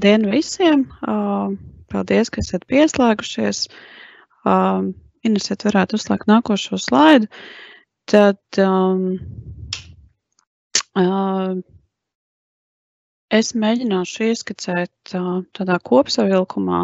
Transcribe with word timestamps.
Labdien 0.00 0.30
visiem! 0.32 0.86
Paldies, 1.92 2.30
ka 2.32 2.40
esat 2.40 2.62
pieslēgušies. 2.72 3.58
Ines, 5.28 5.48
varētu 5.60 5.98
uzslēgt 5.98 6.30
nākošo 6.30 6.78
slaidu. 6.80 7.26
Tad 8.08 8.60
um, 8.64 9.02
uh, 10.96 11.52
es 13.28 13.52
mēģināšu 13.52 14.30
ieskicēt 14.30 15.12
uh, 15.20 15.42
tādā 15.58 15.76
kopsavilkumā, 15.90 16.80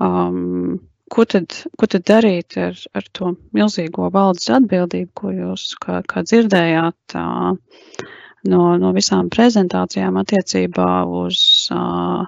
um, 0.00 0.78
ko, 1.12 1.26
tad, 1.28 1.58
ko 1.76 1.90
tad 1.92 2.06
darīt 2.08 2.56
ar, 2.56 2.80
ar 2.96 3.10
to 3.12 3.34
milzīgo 3.52 4.08
valdes 4.16 4.48
atbildību, 4.48 5.12
ko 5.12 5.34
jūs 5.36 5.74
kā, 5.84 6.00
kā 6.08 6.24
dzirdējāt. 6.24 7.20
Uh, 7.20 8.16
no, 8.48 8.76
no 8.80 8.92
visām 8.96 9.28
prezentācijām 9.32 10.16
attiecībā 10.20 10.88
uz 11.06 11.40
uh, 11.74 12.24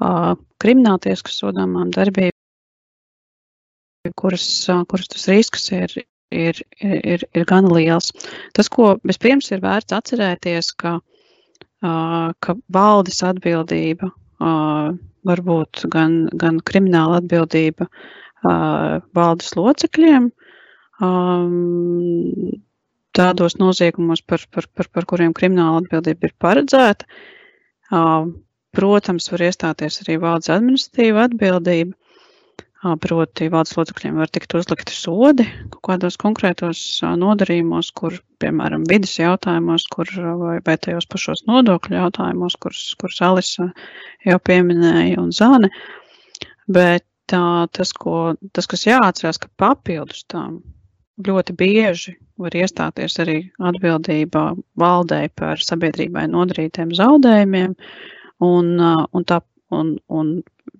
uh, 0.00 0.32
krimināltiesku 0.62 1.32
sodāmām 1.34 1.90
darbībām, 1.94 2.36
kuras, 4.20 4.46
uh, 4.70 4.84
kuras 4.90 5.10
tas 5.12 5.28
risks 5.30 5.70
ir, 5.74 5.94
ir, 6.30 6.62
ir, 6.80 7.26
ir 7.34 7.46
gan 7.50 7.68
liels. 7.72 8.12
Tas, 8.56 8.70
ko 8.72 8.96
vispirms 9.06 9.50
ir 9.54 9.62
vērts 9.64 9.96
atcerēties, 9.96 10.72
ka, 10.80 10.98
uh, 11.82 12.30
ka 12.40 12.56
valdes 12.72 13.22
atbildība 13.26 14.10
uh, 14.10 14.90
var 15.28 15.44
būt 15.44 15.84
gan, 15.92 16.24
gan 16.40 16.60
krimināla 16.64 17.20
atbildība 17.20 17.88
uh, 17.90 19.00
valdes 19.16 19.52
locekļiem, 19.58 20.30
um, 21.04 22.60
tādos 23.20 23.58
noziegumos, 23.60 24.22
par, 24.24 24.44
par, 24.54 24.68
par, 24.74 24.88
par 24.94 25.08
kuriem 25.12 25.34
krimināla 25.36 25.84
atbildība 25.84 26.28
ir 26.30 26.36
paredzēta. 26.40 27.08
Protams, 28.76 29.26
var 29.32 29.42
iestāties 29.48 30.00
arī 30.04 30.20
valdes 30.22 30.52
administratīva 30.54 31.26
atbildība. 31.28 31.96
Proti, 32.80 33.50
valdes 33.52 33.74
locekļiem 33.76 34.16
var 34.22 34.30
tikt 34.32 34.54
uzlikti 34.56 34.94
sodi 34.96 35.44
kaut 35.68 35.82
kādos 35.84 36.16
konkrētos 36.22 36.80
nodarījumos, 37.20 37.90
kur, 37.92 38.14
piemēram, 38.40 38.86
vidas 38.88 39.18
jautājumos, 39.18 39.84
kur, 39.92 40.08
vai, 40.40 40.54
vai 40.64 40.78
tajos 40.80 41.04
pašos 41.12 41.44
nodokļu 41.50 41.98
jautājumos, 41.98 42.56
kurus, 42.62 42.86
kurus 42.96 43.20
Alisa 43.26 43.68
jau 44.24 44.38
pieminēja, 44.48 45.20
un 45.20 45.28
Zāne. 45.36 45.68
Bet 46.72 47.04
tas, 47.28 47.92
ko, 47.92 48.32
tas, 48.56 48.70
kas 48.70 48.86
jāatcerās, 48.88 49.42
ka 49.42 49.52
papildus 49.60 50.24
tam 50.32 50.62
ļoti 51.20 51.58
bieži 51.60 52.16
var 52.40 52.56
iestāties 52.56 53.18
arī 53.22 53.36
atbildība 53.70 54.50
valdē 54.80 55.22
par 55.38 55.62
sabiedrībai 55.62 56.26
nodarītiem 56.32 56.94
zaudējumiem, 56.96 57.76
un, 58.46 58.72
un, 58.80 59.26
tā, 59.28 59.40
un, 59.76 59.94
un 60.08 60.34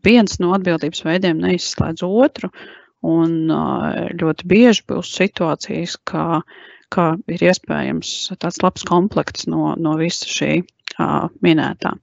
viens 0.06 0.41
no 0.41 0.55
atbildības 0.56 1.05
veidiem 1.06 1.41
neizslēdz 1.44 2.05
otru, 2.06 2.50
un 3.06 3.52
ļoti 4.20 4.48
bieži 4.48 4.84
būs 4.89 5.14
situācijas, 5.17 5.97
kā, 6.08 6.42
kā 6.92 7.06
ir 7.33 7.47
iespējams 7.48 8.12
tāds 8.41 8.61
labs 8.64 8.84
komplekts 8.89 9.48
no, 9.48 9.74
no 9.77 9.97
visa 10.00 10.28
šī 10.28 10.61
minētā. 11.41 11.95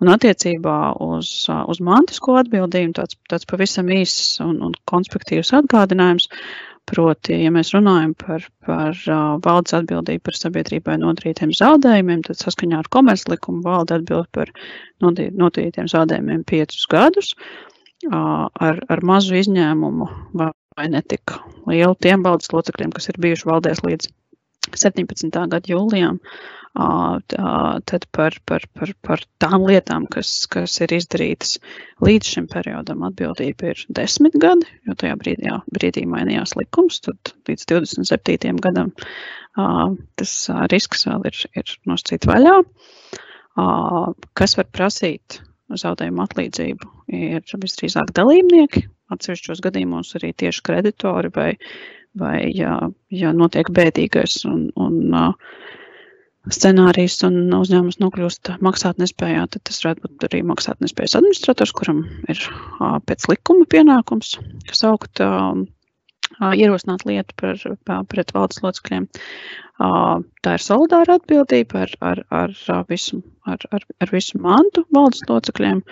Un 0.00 0.10
attiecībā 0.10 0.94
uz, 1.04 1.30
uz 1.48 1.80
mantisko 1.84 2.38
atbildību 2.40 2.96
tāds, 2.98 3.18
tāds 3.30 3.46
pavisam 3.46 3.90
īss 3.92 4.40
un, 4.42 4.62
un 4.66 4.74
konspektīvs 4.90 5.52
atgādinājums. 5.60 6.28
Proti, 6.90 7.36
ja 7.44 7.50
mēs 7.54 7.70
runājam 7.76 8.12
par, 8.18 8.44
par 8.66 8.96
uh, 9.06 9.36
valdes 9.44 9.74
atbildību 9.78 10.24
par 10.26 10.36
sabiedrībai 10.36 10.96
nodarītiem 10.98 11.52
zaudējumiem, 11.54 12.24
tad 12.26 12.40
saskaņā 12.40 12.80
ar 12.82 12.88
komerclikumu 12.92 13.62
valde 13.64 14.00
atbild 14.00 14.26
par 14.34 14.50
nodarītiem 15.04 15.86
zaudējumiem 15.92 16.42
piecus 16.48 16.88
gadus 16.90 17.30
uh, 17.38 18.48
ar, 18.50 18.82
ar 18.90 19.04
mazu 19.06 19.38
izņēmumu 19.38 20.08
vai, 20.40 20.50
vai 20.76 20.88
netik 20.96 21.36
lielu 21.70 21.94
tiem 22.02 22.26
valdes 22.26 22.50
locekļiem, 22.52 22.90
kas 22.98 23.08
ir 23.12 23.22
bijuši 23.22 23.48
valdēs 23.52 23.84
līdz 23.86 24.10
17. 24.74 25.30
gada 25.30 25.62
jūlijām, 25.70 26.18
tad 26.72 28.06
par, 28.16 28.36
par, 28.48 28.64
par, 28.72 28.92
par 29.04 29.20
tām 29.42 29.66
lietām, 29.68 30.06
kas, 30.08 30.46
kas 30.48 30.78
ir 30.80 30.94
izdarītas 30.96 31.58
līdz 32.00 32.30
šim 32.34 32.46
periodam, 32.48 33.04
atbildība 33.04 33.74
ir 33.74 33.82
desmit 33.92 34.36
gadi, 34.40 34.68
jo 34.88 34.96
tajā 34.96 35.18
brīdī, 35.20 35.50
jā, 35.50 35.58
brīdī 35.76 36.06
mainījās 36.08 36.56
likums, 36.56 37.02
tad 37.04 37.34
līdz 37.48 37.68
27. 37.74 38.56
gadam 38.64 38.92
tas 40.16 40.34
risks 40.72 41.04
vēl 41.06 41.28
ir, 41.28 41.42
ir 41.60 41.74
noscīt 41.88 42.24
vaļā. 42.28 42.56
Kas 44.32 44.56
var 44.56 44.70
prasīt 44.72 45.42
zaudējumu 45.76 46.24
atlīdzību, 46.24 46.88
ir 47.12 47.44
visdrīzāk 47.60 48.14
dalībnieki, 48.16 48.86
atsevišķos 49.12 49.60
gadījumos 49.64 50.14
arī 50.16 50.32
tieši 50.40 50.64
kreditori 50.64 51.28
vai, 51.36 51.50
vai 52.16 52.48
ja, 52.48 52.78
ja 53.12 53.36
notiek 53.36 53.68
bēdīgais 53.76 54.40
un, 54.48 54.70
un 54.80 54.98
uh, 55.12 55.36
scenārijs 56.50 57.20
un 57.26 57.52
uzņēmums 57.54 58.00
nokļūst 58.02 58.50
maksātnespējā, 58.66 59.44
tad 59.52 59.62
tas 59.68 59.78
varētu 59.84 60.08
būt 60.08 60.24
arī 60.26 60.40
maksātnespējas 60.48 61.14
administrators, 61.20 61.74
kuram 61.76 62.02
ir 62.32 62.40
pēc 63.06 63.28
likuma 63.30 63.66
pienākums 63.70 64.34
saukt, 64.74 65.22
ierosināt 66.42 67.04
lietu 67.06 67.36
par, 67.38 67.62
pret 68.10 68.34
valdes 68.34 68.62
locekļiem. 68.64 69.06
Tā 69.78 70.56
ir 70.56 70.64
solidāra 70.64 71.18
atbildība 71.20 71.84
ar, 71.84 71.94
ar, 72.02 72.24
ar, 72.42 72.56
visu, 72.90 73.20
ar, 73.46 73.62
ar, 73.70 73.86
ar 74.02 74.14
visu 74.14 74.40
mantu 74.42 74.82
valdes 74.94 75.22
locekļiem. 75.30 75.84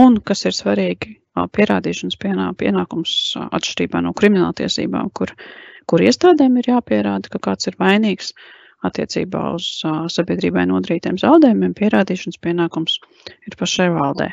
Un, 0.00 0.16
kas 0.24 0.46
ir 0.48 0.56
svarīgi, 0.56 1.18
pierādīšanas 1.52 2.16
pienā, 2.20 2.48
pienākums 2.56 3.34
atšķirībā 3.44 4.00
no 4.04 4.14
krimināltiesībām, 4.16 5.12
kur, 5.12 5.34
kur 5.88 6.00
iestādēm 6.00 6.56
ir 6.60 6.72
jāpierāda, 6.72 7.28
ka 7.32 7.40
kāds 7.50 7.68
ir 7.68 7.76
vainīgs. 7.80 8.32
Uh, 8.32 8.58
attiecībā 8.86 9.42
uz 9.56 9.66
uh, 9.86 10.04
sabiedrībai 10.10 10.66
nodarītiem 10.70 11.18
zaudējumiem, 11.20 11.74
pierādīšanas 11.78 12.40
pienākums 12.42 12.98
ir 13.46 13.58
pašai 13.58 13.88
valdē. 13.94 14.30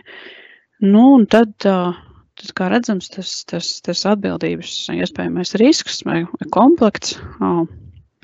Nu, 0.85 1.03
un 1.17 1.27
tad, 1.29 1.53
uh, 1.69 1.97
tad, 2.39 2.53
kā 2.57 2.69
redzams, 2.73 3.11
tas, 3.13 3.33
tas, 3.49 3.71
tas 3.85 4.05
atbildības 4.09 4.73
iespējamais 4.95 5.55
risks 5.61 6.01
vai 6.07 6.23
komplekts, 6.55 7.17
uh, 7.39 7.63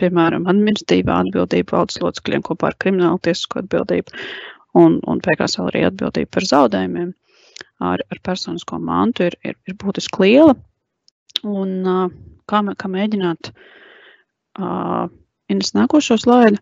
piemēram, 0.01 0.47
administratīvā 0.51 1.21
atbildība 1.25 1.77
valdes 1.77 2.01
locekļiem 2.03 2.43
kopā 2.47 2.71
ar 2.71 2.79
kriminālu 2.81 3.21
tiesisko 3.23 3.61
atbildību 3.63 4.15
un, 4.81 4.99
un 5.07 5.21
beigās 5.23 5.59
vēl 5.59 5.69
arī 5.71 5.85
atbildība 5.89 6.33
par 6.35 6.47
zaudējumiem 6.49 7.13
ar, 7.85 8.01
ar 8.01 8.21
personisko 8.23 8.79
mantu 8.83 9.29
ir, 9.29 9.37
ir, 9.43 9.59
ir 9.67 9.77
būtiski 9.79 10.25
liela. 10.25 10.55
Un 11.45 11.77
uh, 11.85 12.09
kā, 12.49 12.61
kā 12.79 12.89
mēģināt 12.91 13.51
uh, 13.51 15.05
Ines 15.51 15.75
nākošo 15.77 16.17
slaidu. 16.17 16.57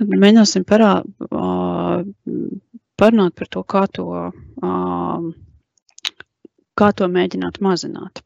Mēģināsim 0.00 0.64
parā, 0.68 0.90
parunāt 3.00 3.36
par 3.38 3.50
to, 3.54 3.62
kā 3.74 3.84
to, 3.94 4.06
kā 6.80 6.88
to 6.98 7.08
mēģināt 7.14 7.60
mazināt. 7.64 8.22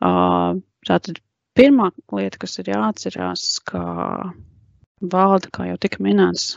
Tātad 0.00 1.20
pirmā 1.58 1.90
lieta, 2.14 2.40
kas 2.44 2.58
ir 2.62 2.70
jāatcerās, 2.72 3.46
ka 3.68 3.82
valde, 5.02 5.50
kā 5.52 5.68
jau 5.72 5.76
tika 5.82 6.00
minēts, 6.06 6.54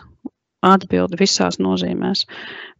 atbild 0.65 1.17
visās 1.19 1.59
nozīmēs 1.61 2.23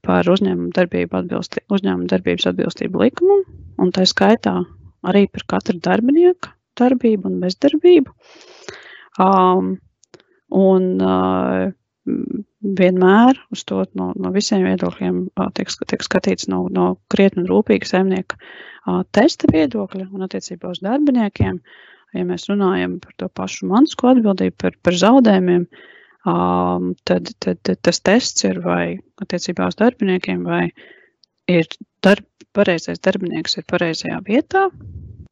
par 0.05 0.29
uzņēmumu 0.31 0.71
darbību 0.77 1.19
atbilsti, 1.19 1.65
uzņēmumu 1.73 2.09
darbības 2.13 2.49
atbilstību 2.53 3.03
likumam, 3.03 3.43
un 3.81 3.91
tā 3.93 4.05
skaitā 4.09 4.59
arī 5.05 5.25
par 5.33 5.45
katru 5.55 5.81
darbinieku 5.81 6.53
darbību 6.79 7.29
un 7.29 7.41
bezdarbību. 7.43 8.13
Uh, 8.13 8.84
Um, 9.21 9.75
un 10.51 10.87
uh, 10.99 11.71
vienmēr 12.05 13.39
uz 13.53 13.63
to 13.69 13.83
no, 13.97 14.11
no 14.19 14.31
visiem 14.35 14.65
viedokļiem 14.65 15.21
uh, 15.27 15.49
tiek, 15.55 15.71
tiek 15.87 16.03
skatīts 16.05 16.49
no, 16.51 16.65
no 16.71 16.95
krietni 17.13 17.45
rūpīga 17.47 17.89
saimnieka 17.89 18.37
uh, 18.37 19.03
testa 19.15 19.49
viedokļa 19.53 20.09
un 20.11 20.27
attiecībā 20.27 20.73
uz 20.73 20.83
darbiniekiem. 20.85 21.61
Ja 22.15 22.23
mēs 22.27 22.47
runājam 22.47 22.99
par 23.03 23.15
to 23.19 23.29
pašu 23.31 23.67
mansko 23.71 24.13
atbildību 24.13 24.55
par, 24.61 24.75
par 24.83 24.95
zaudējumiem, 24.99 25.65
um, 26.29 26.93
tad, 27.07 27.31
tad, 27.43 27.59
tad 27.67 27.81
tas 27.83 27.99
tests 27.99 28.45
ir 28.47 28.61
vai 28.63 28.95
attiecībā 29.23 29.67
uz 29.71 29.75
darbiniekiem, 29.79 30.45
vai 30.47 30.69
ir 31.51 31.67
darb, 32.05 32.27
pareizais 32.55 33.01
darbinieks 33.03 33.59
ir 33.59 33.67
pareizajā 33.67 34.21
vietā. 34.27 34.69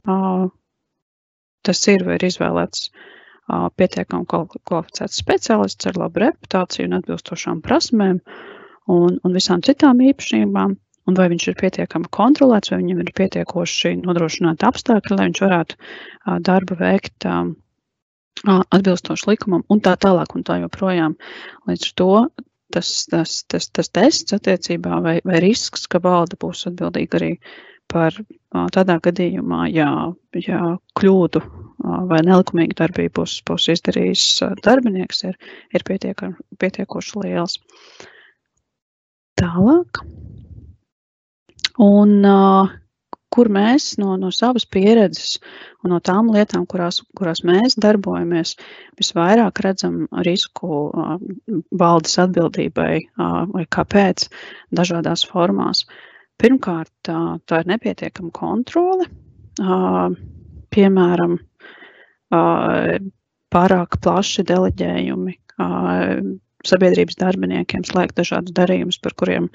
Uh, 0.04 0.50
tas 1.64 1.80
ir 1.88 2.04
vai 2.04 2.18
ir 2.18 2.28
izvēlēts 2.28 2.90
uh, 2.90 3.10
pietiekami 3.48 4.26
kvalificēts 4.28 5.20
speciālists 5.20 5.88
ar 5.90 5.98
labu 6.00 6.22
reputāciju 6.24 6.88
un 6.88 6.98
atbilstošām 7.00 7.60
prasmēm 7.64 8.20
un, 8.92 9.18
un 9.20 9.36
visām 9.36 9.62
citām 9.64 10.00
īpašībām, 10.04 10.76
un 11.04 11.18
vai 11.18 11.28
viņš 11.32 11.48
ir 11.50 11.58
pietiekami 11.60 12.08
kontrolēts, 12.14 12.72
vai 12.72 12.80
viņam 12.80 13.02
ir 13.04 13.12
pietiekoši 13.20 13.98
nodrošināti 14.04 14.66
apstākļi, 14.68 15.18
lai 15.18 15.28
viņš 15.28 15.44
varētu 15.44 16.40
darbu 16.48 16.78
veikt 16.80 17.28
atbilstoši 18.44 19.30
likumam 19.30 19.62
un 19.72 19.84
tā 19.84 19.94
tālāk 20.00 20.34
un 20.36 20.44
tā 20.44 20.58
joprojām. 20.64 21.16
Līdz 21.68 21.90
ar 21.90 21.94
to 22.00 22.10
tas, 22.74 22.94
tas, 23.10 23.36
tas, 23.48 23.68
tas 23.70 23.92
tests 23.92 24.34
attiecībā 24.34 24.98
vai, 25.04 25.18
vai 25.24 25.44
risks, 25.44 25.86
ka 25.86 26.00
valde 26.02 26.40
būs 26.40 26.66
atbildīga 26.72 27.20
arī 27.20 27.30
par 27.92 28.16
tādā 28.74 28.96
gadījumā, 29.04 29.68
ja, 29.70 29.90
ja 30.40 30.60
kļūdu 30.98 31.44
vai 32.10 32.20
nelikumīgu 32.26 32.76
darbību 32.80 33.20
būs, 33.20 33.38
būs 33.48 33.68
izdarījis 33.76 34.26
darbinieks, 34.64 35.24
ir, 35.28 35.38
ir 35.74 35.84
pietiekoši 35.86 37.24
liels. 37.24 37.58
Tālāk. 39.40 40.00
Un 41.82 42.20
uh, 42.22 42.70
kur 43.34 43.50
mēs 43.50 43.94
no, 43.98 44.14
no 44.20 44.30
savas 44.34 44.66
pieredzes 44.70 45.38
un 45.82 45.92
no 45.94 46.00
tām 46.04 46.30
lietām, 46.34 46.66
kurās, 46.70 47.00
kurās 47.18 47.42
mēs 47.46 47.76
darbojamies, 47.82 48.54
visvairāk 49.00 49.62
redzam 49.66 50.04
risku 50.26 50.84
valdes 51.82 52.18
atbildībai 52.22 52.92
vai 53.54 53.64
kāpēc 53.76 54.28
dažādās 54.78 55.26
formās. 55.30 55.84
Pirmkārt, 56.40 56.92
tā 57.06 57.60
ir 57.62 57.68
nepietiekama 57.70 58.30
kontrole. 58.34 59.08
Piemēram, 60.74 61.36
pārāk 63.54 63.98
plaši 64.04 64.44
deleģējumi, 64.48 65.36
sabiedrības 66.64 67.18
darbiniekiem 67.20 67.84
slēgt 67.86 68.16
dažādus 68.18 68.54
darījumus, 68.56 68.98
par 69.04 69.14
kuriem 69.20 69.50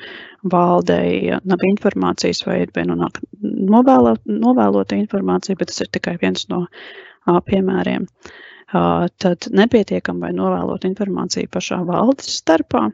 valdei 0.53 1.33
nav 1.49 1.63
informācijas 1.71 2.43
vai 2.45 2.61
ir 2.63 2.73
vienonāk 2.75 3.19
novēlot, 3.41 4.21
novēlota 4.29 4.99
informācija, 4.99 5.57
bet 5.59 5.73
tas 5.73 5.81
ir 5.83 5.91
tikai 5.95 6.15
viens 6.21 6.45
no 6.51 6.65
piemēriem. 7.25 8.05
Tad 8.69 9.49
nepietiekam 9.57 10.19
vai 10.21 10.31
novēlot 10.37 10.85
informāciju 10.85 11.49
pašā 11.51 11.81
valdes 11.87 12.29
starpā. 12.43 12.89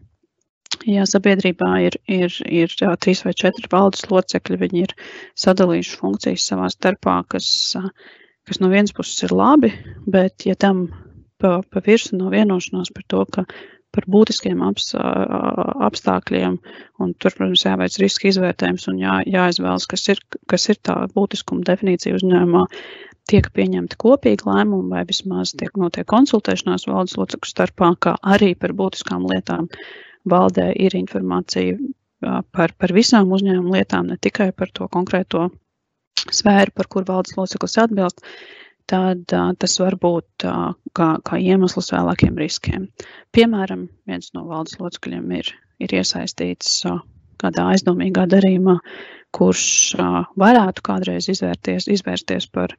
Ja 0.89 1.05
sabiedrībā 1.07 1.69
ir, 1.85 1.95
ir, 2.11 2.33
ir 2.49 2.71
jā, 2.79 2.91
trīs 2.99 3.21
vai 3.25 3.33
četri 3.37 3.67
valdes 3.71 4.05
locekļi, 4.09 4.57
viņi 4.63 4.81
ir 4.85 4.93
sadalījuši 5.39 5.99
funkcijas 6.01 6.47
savā 6.49 6.69
starpā, 6.73 7.19
kas, 7.31 7.47
kas 8.45 8.61
no 8.61 8.69
vienas 8.71 8.93
puses 8.95 9.23
ir 9.25 9.33
labi, 9.35 9.71
bet 10.09 10.45
ja 10.45 10.55
tam 10.59 10.87
pa, 11.41 11.59
pa 11.71 11.81
virsu 11.85 12.17
nav 12.17 12.33
vienošanās 12.35 12.91
par 12.95 13.05
to, 13.11 13.23
ka 13.33 13.45
par 13.95 14.05
būtiskiem 14.11 14.59
apstākļiem. 15.87 16.57
Tur, 16.99 17.31
protams, 17.31 17.63
jāveic 17.63 17.97
riska 18.01 18.29
izvērtējums 18.29 18.89
un 18.91 18.99
jā, 18.99 19.17
jāizvēlas, 19.29 19.87
kas 19.91 20.03
ir, 20.11 20.21
kas 20.51 20.67
ir 20.73 20.79
tā 20.83 20.97
būtiskuma 21.15 21.63
definīcija 21.67 22.17
uzņēmumā. 22.19 22.65
Tiek 23.31 23.47
pieņemti 23.57 23.97
kopīgi 23.97 24.45
lēmumi, 24.45 24.91
vai 24.93 25.05
vismaz 25.09 25.55
tiek 25.57 25.73
notiek 25.81 26.05
konsultēšanās 26.11 26.85
valdes 26.89 27.15
locekļu 27.17 27.49
starpā, 27.49 27.93
kā 28.03 28.13
arī 28.35 28.51
par 28.59 28.75
būtiskām 28.77 29.25
lietām. 29.31 29.71
Valdē 30.29 30.67
ir 30.77 30.93
informācija 30.97 31.77
par, 32.53 32.73
par 32.77 32.93
visām 32.93 33.31
uzņēmuma 33.33 33.79
lietām, 33.79 34.11
ne 34.11 34.19
tikai 34.21 34.51
par 34.53 34.69
to 34.75 34.89
konkrēto 34.93 35.47
sfēru, 36.23 36.73
par 36.75 36.89
kur 36.91 37.05
valdes 37.07 37.35
loceklis 37.37 37.77
atbilst, 37.81 38.21
tad 38.89 39.33
uh, 39.33 39.51
tas 39.59 39.79
var 39.81 39.97
būt 40.01 40.45
uh, 40.45 40.71
kā, 40.97 41.09
kā 41.25 41.39
iemesls 41.41 41.91
vēlākiem 41.93 42.37
riskiem. 42.39 42.87
Piemēram, 43.35 43.87
viens 44.09 44.31
no 44.37 44.45
valdes 44.49 44.77
locekļiem 44.81 45.31
ir, 45.39 45.51
ir 45.81 45.95
iesaistīts 45.99 46.83
uh, 46.89 47.01
kādā 47.41 47.69
aizdomīgā 47.73 48.27
darījumā, 48.31 48.77
kurš 49.35 49.65
uh, 49.99 50.21
varētu 50.39 50.85
kādreiz 50.85 51.29
izvērties, 51.33 51.89
izvērsties 51.91 52.47
par, 52.53 52.75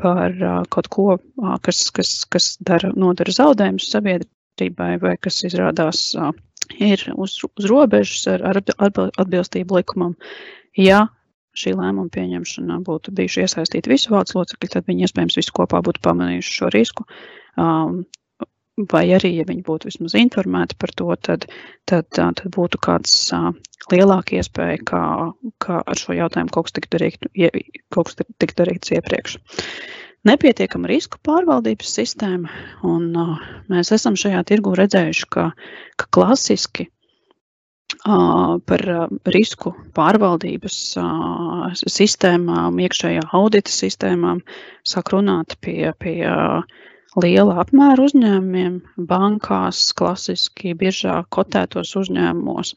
par 0.00 0.34
uh, 0.40 0.62
kaut 0.72 0.88
ko, 0.92 1.08
uh, 1.18 1.56
kas, 1.64 1.84
kas, 1.94 2.14
kas 2.32 2.54
dara, 2.64 2.90
nodara 2.96 3.34
zaudējumus 3.36 3.90
sabiedrībai 3.92 4.96
vai 5.04 5.16
kas 5.22 5.42
izrādās 5.46 6.10
uh, 6.16 6.32
ir 6.80 7.04
uz, 7.14 7.38
uz 7.44 7.68
robežas 7.70 8.26
ar, 8.32 8.46
ar 8.52 8.62
atbilstību 9.20 9.80
likumam. 9.80 10.16
Ja 10.78 11.06
šī 11.58 11.74
lēmuma 11.76 12.10
pieņemšanā 12.12 12.80
būtu 12.86 13.12
bijuši 13.16 13.44
iesaistīti 13.44 13.92
visi 13.92 14.10
valdes 14.12 14.36
locekļi, 14.36 14.72
tad 14.72 14.88
viņi 14.88 15.06
iespējams 15.06 15.38
visi 15.40 15.54
kopā 15.54 15.82
būtu 15.84 16.02
pamanījuši 16.04 16.58
šo 16.58 16.70
risku. 16.72 17.06
Um, 17.60 18.04
vai 18.92 19.04
arī, 19.12 19.34
ja 19.36 19.44
viņi 19.48 19.64
būtu 19.66 19.90
vismaz 19.90 20.16
informēti 20.18 20.78
par 20.80 20.94
to, 20.96 21.10
tad, 21.20 21.46
tad, 21.88 22.08
tad 22.16 22.40
būtu 22.56 22.80
kāds 22.82 23.14
uh, 23.36 23.50
lielāka 23.92 24.38
iespēja, 24.38 24.80
kā, 24.88 25.02
kā 25.62 25.82
ar 25.84 26.00
šo 26.00 26.16
jautājumu 26.16 26.54
kaut 26.54 26.70
kas 26.70 26.78
tiktu 26.78 26.96
darīt, 26.96 27.28
kaut 27.92 28.10
kas 28.10 28.22
tiktu 28.40 28.62
darīts 28.62 28.94
iepriekš. 28.96 29.36
Nepietiekama 30.28 30.86
risku 30.86 31.18
pārvaldības 31.26 31.96
sistēma, 31.98 32.50
un 32.86 33.10
uh, 33.18 33.46
mēs 33.72 33.92
esam 33.94 34.16
šajā 34.18 34.44
tirgu 34.48 34.76
redzējuši, 34.78 35.28
ka, 35.34 35.48
ka 35.98 36.10
klasiski 36.14 36.88
par 38.02 38.82
risku 39.30 39.72
pārvaldības 39.94 40.78
sistēmām, 41.86 42.80
iekšējā 42.82 43.28
audita 43.38 43.70
sistēmām, 43.70 44.42
sāk 44.82 45.12
runāt 45.14 45.54
pie, 45.62 45.92
pie 46.02 46.26
liela 47.22 47.60
apmēra 47.62 48.02
uzņēmumiem, 48.08 48.80
bankās, 49.06 49.92
klasiski 49.94 50.74
biržā 50.74 51.22
kotētos 51.30 51.94
uzņēmumos. 52.02 52.74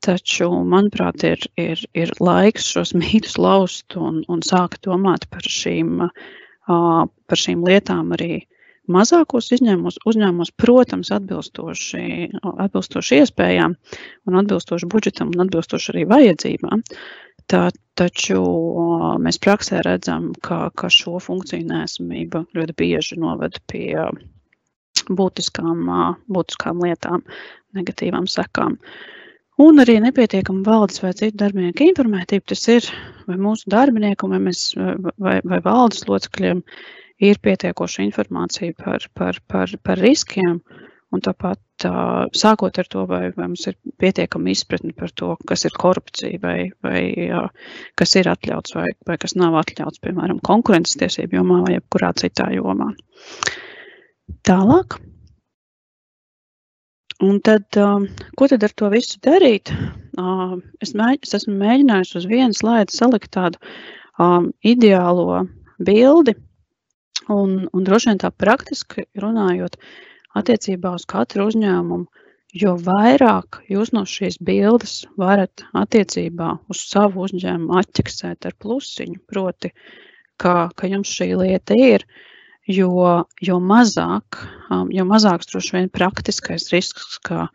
Taču, 0.00 0.48
manuprāt, 0.64 1.24
ir, 1.24 1.42
ir, 1.60 1.80
ir 1.92 2.12
laiks 2.20 2.70
šos 2.72 2.94
mītus 2.96 3.36
laust 3.38 3.96
un, 3.96 4.22
un 4.28 4.40
sākt 4.44 4.84
domāt 4.88 5.26
par 5.32 5.44
šīm, 5.44 6.06
par 6.66 7.42
šīm 7.44 7.64
lietām 7.68 8.12
arī 8.16 8.46
Mazākos 8.90 9.50
izņēmumos, 9.54 10.00
uzņēmumos, 10.10 10.52
protams, 10.60 11.12
atbilstoši, 11.14 12.02
atbilstoši 12.42 13.20
iespējām 13.22 13.76
un 14.28 14.40
atbilstoši 14.42 14.88
budžetam 14.90 15.30
un 15.34 15.46
atbilstoši 15.46 15.92
arī 15.94 16.06
vajadzībām. 16.10 16.82
Tā, 17.50 17.62
taču 17.98 18.40
mēs 19.22 19.40
praksē 19.42 19.80
redzam, 19.86 20.30
ka, 20.46 20.68
ka 20.78 20.90
šo 20.92 21.18
funkciju 21.22 21.66
nesamība 21.66 22.44
ļoti 22.54 22.76
bieži 22.78 23.18
noved 23.18 23.58
pie 23.70 23.94
būtiskām, 25.10 25.88
būtiskām 26.30 26.84
lietām, 26.84 27.24
negatīvām 27.76 28.28
sekām. 28.30 28.78
Un 29.60 29.82
arī 29.82 29.98
nepietiekama 30.00 30.62
valdes 30.64 31.02
vai 31.02 31.10
citu 31.16 31.36
darbinieku 31.42 31.84
informētība. 31.90 32.46
Tas 32.52 32.62
ir 32.72 32.86
vai 33.26 33.36
mūsu 33.36 33.68
darbinieku, 33.72 34.30
vai, 34.32 34.40
mēs, 34.46 34.70
vai, 35.20 35.36
vai 35.44 35.58
valdes 35.64 36.06
locekļiem 36.08 36.62
ir 37.20 37.40
pietiekoša 37.42 38.04
informācija 38.06 38.76
par, 38.78 39.04
par, 39.14 39.40
par, 39.50 39.74
par 39.84 40.00
riskiem. 40.00 40.60
Un 41.10 41.22
tāpat 41.26 41.84
sākot 42.38 42.76
ar 42.78 42.86
to, 42.86 43.02
vai, 43.10 43.32
vai 43.34 43.48
mums 43.48 43.64
ir 43.66 43.74
pietiekama 43.98 44.52
izpratne 44.52 44.92
par 44.94 45.10
to, 45.18 45.32
kas 45.48 45.64
ir 45.66 45.74
korupcija, 45.74 46.38
vai, 46.42 46.70
vai 46.86 47.02
kas 47.98 48.14
ir 48.20 48.30
atļauts, 48.30 48.76
vai, 48.76 48.86
vai 49.08 49.16
kas 49.18 49.34
nav 49.34 49.56
atļauts, 49.58 50.02
piemēram, 50.04 50.38
konkurences 50.46 51.00
tiesību 51.00 51.40
jomā 51.40 51.64
vai 51.64 51.74
jebkurā 51.74 52.12
citā 52.20 52.46
jomā. 52.54 52.92
Tālāk. 54.46 55.00
Un 57.26 57.40
tad, 57.44 57.66
ko 58.38 58.48
tad 58.48 58.62
ar 58.64 58.76
to 58.78 58.88
visu 58.94 59.18
darīt? 59.26 59.74
Es, 60.80 60.94
mēģ, 60.94 61.26
es 61.26 61.34
esmu 61.40 61.56
mēģinājis 61.58 62.14
uz 62.22 62.28
vienas 62.30 62.62
laidas 62.64 62.96
salikt 63.02 63.32
tādu 63.34 63.58
um, 64.22 64.48
ideālo 64.62 65.42
bildi 65.82 66.36
Un, 67.30 67.68
un 67.70 67.86
droši 67.86 68.10
vien 68.10 68.20
tā 68.22 68.30
praktiski 68.34 69.06
runājot, 69.22 69.76
attiecībā 70.38 70.94
uz 70.98 71.06
katru 71.10 71.48
uzņēmumu, 71.50 72.06
jo 72.60 72.74
vairāk 72.82 73.60
jūs 73.70 73.92
no 73.94 74.02
šīs 74.08 74.40
bildes 74.42 75.04
varat 75.20 75.64
attiecībā 75.76 76.56
uz 76.70 76.82
savu 76.90 77.26
uzņēmumu 77.26 77.78
atķeksēt 77.80 78.48
ar 78.50 78.56
plusiņu, 78.62 79.20
proti, 79.30 79.72
ka, 80.40 80.70
ka 80.74 80.90
jums 80.90 81.12
šī 81.14 81.32
lieta 81.38 81.76
ir, 81.78 82.06
jo, 82.66 83.24
jo, 83.42 83.58
mazāk, 83.60 84.40
um, 84.70 84.90
jo 84.94 85.06
mazāks 85.06 85.50
droši 85.52 85.76
vien 85.76 85.90
praktiskais 85.92 86.70
risks, 86.74 87.18
ka, 87.26 87.48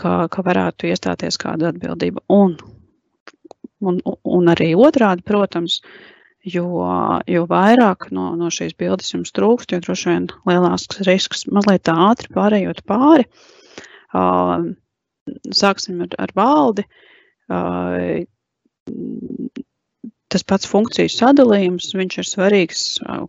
ka, 0.00 0.14
ka 0.32 0.46
varētu 0.46 0.90
iestāties 0.90 1.40
kāda 1.40 1.72
atbildība. 1.74 2.24
Un, 2.32 2.56
un, 3.80 4.00
un 4.06 4.52
arī 4.52 4.72
otrādi, 4.78 5.26
protams, 5.26 5.80
jo, 6.46 6.66
jo 7.28 7.46
vairāk 7.50 8.10
no, 8.14 8.30
no 8.38 8.50
šīs 8.52 8.76
bildes 8.80 9.12
jums 9.14 9.32
trūkst, 9.36 9.72
jo 9.74 9.80
droši 9.84 10.10
vien 10.12 10.28
lielāks 10.48 11.02
risks 11.08 11.46
mazliet 11.52 11.90
ātri 11.92 12.30
pārējot 12.34 12.84
pāri. 12.88 13.26
Uh, 14.10 14.70
sāksim 15.54 16.00
ar, 16.06 16.14
ar 16.18 16.34
valdi. 16.38 16.86
Uh, 17.50 18.22
tas 20.30 20.46
pats 20.46 20.68
funkciju 20.70 21.10
sadalījums, 21.10 21.90
viņš 21.98 22.18
ir 22.22 22.28
svarīgs, 22.28 22.82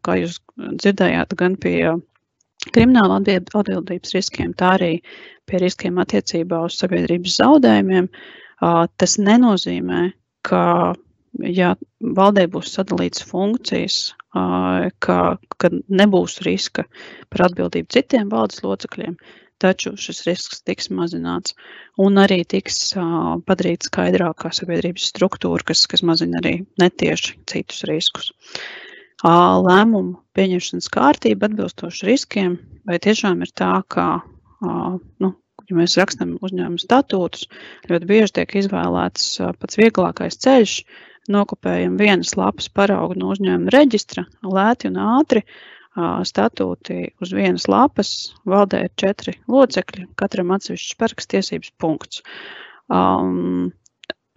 kā 0.06 0.18
jūs 0.22 0.38
dzirdējāt, 0.58 1.36
gan 1.38 1.58
pie 1.62 1.78
krimināla 2.70 3.18
atbildības 3.22 4.14
riskiem, 4.14 4.54
tā 4.54 4.76
arī 4.78 4.92
pie 5.50 5.62
riskiem 5.64 5.98
attiecībā 6.02 6.62
uz 6.68 6.78
sabiedrības 6.78 7.40
zaudējumiem. 7.42 8.10
Tas 9.02 9.18
nenozīmē, 9.18 10.12
ka 10.46 10.94
ja 11.40 11.76
valdē 12.02 12.48
būs 12.52 12.74
sadalīts 12.76 13.24
funkcijas, 13.28 14.00
ka, 14.32 15.18
ka 15.60 15.70
nebūs 15.92 16.40
riska 16.48 16.86
par 17.30 17.48
atbildību 17.50 17.92
citiem 17.92 18.30
valdes 18.32 18.64
locekļiem, 18.64 19.18
taču 19.62 19.94
šis 20.00 20.24
risks 20.28 20.64
tiks 20.66 20.90
mazināts 20.94 21.56
un 22.02 22.18
arī 22.22 22.42
tiks 22.50 22.80
uh, 22.98 23.36
padarīta 23.46 23.90
skaidrākā 23.90 24.52
sabiedrības 24.56 25.12
struktūra, 25.12 25.66
kas, 25.68 25.86
kas 25.92 26.04
mazina 26.08 26.42
arī 26.42 26.56
netieši 26.82 27.38
citus 27.52 27.84
riskus. 27.90 28.32
Uh, 29.22 29.60
lēmumu 29.62 30.18
pieņemšanas 30.38 30.90
kārtība 30.96 31.50
atbilstoši 31.50 32.10
riskiem, 32.10 32.58
vai 32.90 32.98
tiešām 33.04 33.46
ir 33.46 33.54
tā, 33.54 33.76
ka, 33.94 34.08
uh, 34.66 34.98
nu, 35.22 35.34
ja 35.70 35.78
mēs 35.78 36.00
rakstam 36.00 36.40
uzņēmuma 36.42 36.82
statūtus, 36.82 37.46
ļoti 37.92 38.10
bieži 38.10 38.38
tiek 38.40 38.58
izvēlēts 38.64 39.36
uh, 39.44 39.54
pats 39.62 39.78
vieglākais 39.78 40.42
ceļš, 40.42 40.80
nokopējam 41.30 41.98
vienas 42.00 42.34
lapas 42.40 42.70
paraugu 42.74 43.18
no 43.20 43.34
uzņēmuma 43.36 43.74
reģistra, 43.74 44.26
lēti 44.46 44.90
un 44.90 44.98
ātri, 45.02 45.44
statūti 46.26 47.12
uz 47.22 47.34
vienas 47.36 47.68
lapas, 47.68 48.32
valdē 48.48 48.86
ir 48.88 48.96
četri 48.96 49.36
locekļi, 49.52 50.08
katram 50.20 50.54
atsevišķs 50.56 50.98
parakstiesības 51.02 51.74
punkts. 51.84 52.24
Um, 52.92 53.74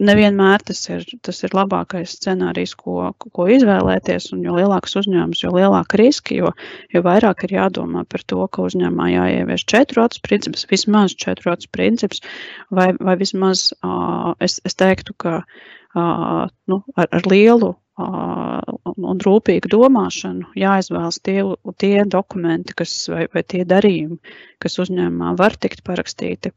nevienmēr 0.03 0.65
tas 0.67 0.81
ir, 0.91 1.05
tas 1.23 1.39
ir 1.47 1.55
labākais 1.55 2.17
scenārijs, 2.19 2.75
ko, 2.75 3.13
ko 3.15 3.45
izvēlēties. 3.55 4.33
Jo 4.43 4.57
lielāks 4.57 4.97
uzņēmums, 4.99 5.45
jo 5.45 5.53
lielāka 5.55 5.99
riska, 6.01 6.35
jo, 6.35 6.51
jo 6.91 7.03
vairāk 7.05 7.45
ir 7.47 7.55
jādomā 7.55 8.03
par 8.03 8.25
to, 8.27 8.41
ka 8.51 8.67
uzņēmumā 8.67 9.07
jāievieš 9.13 9.63
četru 9.71 10.03
acu 10.03 10.19
princips, 10.27 10.67
vismaz 10.67 11.15
četru 11.15 11.55
acu 11.55 11.71
princips, 11.71 12.19
vai, 12.67 12.91
vai 12.99 13.15
vismaz 13.23 13.69
uh, 13.79 14.35
es, 14.43 14.59
es 14.67 14.75
teiktu, 14.75 15.15
ka 15.23 15.39
uh, 15.39 15.63
nu, 15.95 16.81
ar, 16.95 17.07
ar 17.09 17.27
lielu 17.31 17.73
un 17.95 19.21
rūpīgu 19.23 19.71
domāšanu 19.71 20.51
jāizvēlas 20.59 21.21
tie, 21.23 21.39
tie 21.79 22.03
dokumenti 22.03 22.75
kas, 22.75 22.95
vai, 23.11 23.25
vai 23.31 23.43
tie 23.47 23.63
darījumi, 23.67 24.19
kas 24.59 24.75
uzņēmumā 24.83 25.35
var 25.39 25.55
tikt 25.55 25.85
parakstīti 25.87 26.51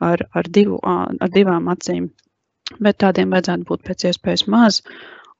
ar, 0.00 0.22
ar, 0.30 0.46
divu, 0.52 0.78
ar 0.86 1.32
divām 1.34 1.68
acīm, 1.72 2.10
bet 2.78 3.00
tādiem 3.02 3.34
vajadzētu 3.34 3.66
būt 3.66 3.84
pēc 3.86 4.08
iespējas 4.12 4.46
maz. 4.52 4.82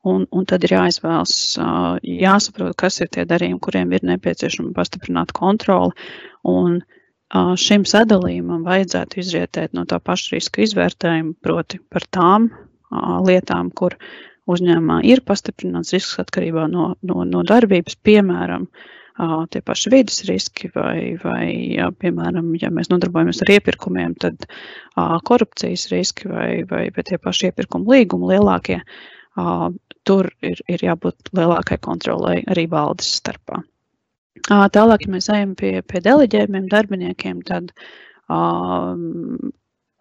Un, 0.07 0.23
un 0.31 0.45
tad 0.47 0.63
ir 0.63 0.77
jāizvēlas, 0.77 1.57
jāsaprot, 2.07 2.77
kas 2.79 3.01
ir 3.03 3.09
tie 3.11 3.25
darījumi, 3.27 3.59
kuriem 3.63 3.91
ir 3.97 4.05
nepieciešama 4.07 4.71
pastiprināta 4.77 5.35
kontrole. 5.35 5.91
Un 6.47 6.79
šim 7.59 7.83
sadalījumam 7.91 8.63
vajadzētu 8.67 9.19
izrietēt 9.19 9.75
no 9.75 9.83
tā 9.91 9.99
paša 9.99 10.37
riska 10.37 10.63
izvērtējuma, 10.63 11.35
proti 11.43 11.83
par 11.91 12.07
tām 12.15 12.47
lietām, 12.91 13.71
kur 13.75 13.97
uzņēmumā 14.47 15.01
ir 15.09 15.25
pastiprināts 15.27 15.95
risks 15.95 16.21
atkarībā 16.23 16.69
no, 16.71 16.93
no, 17.03 17.25
no 17.27 17.43
darbības, 17.47 17.99
piemēram, 18.07 18.69
tie 19.51 19.63
paši 19.65 19.91
vidas 19.91 20.21
riski, 20.29 20.71
vai, 20.75 21.17
vai 21.23 21.49
jā, 21.75 21.89
piemēram, 21.99 22.53
ja 22.61 22.71
mēs 22.75 22.91
nodarbojamies 22.93 23.41
ar 23.43 23.55
iepirkumiem, 23.57 24.15
tad 24.23 24.47
korupcijas 25.27 25.89
riski 25.93 26.29
vai, 26.31 26.51
vai, 26.69 26.87
vai 26.95 27.07
tie 27.07 27.19
paši 27.19 27.51
iepirkuma 27.51 27.97
līgumi 27.97 28.35
lielākie. 28.35 28.83
Tur 30.07 30.29
ir, 30.47 30.61
ir 30.71 30.85
jābūt 30.85 31.33
lielākai 31.35 31.81
kontrolai 31.83 32.39
arī 32.47 32.69
valdes 32.71 33.09
starpā. 33.19 33.65
Tālāk, 34.47 35.07
ja 35.07 35.13
mēs 35.17 35.31
ejam 35.33 35.57
pie, 35.59 35.81
pie 35.83 36.01
deleģējumiem 36.05 36.69
darbiniekiem, 36.71 37.41
tad 37.49 37.73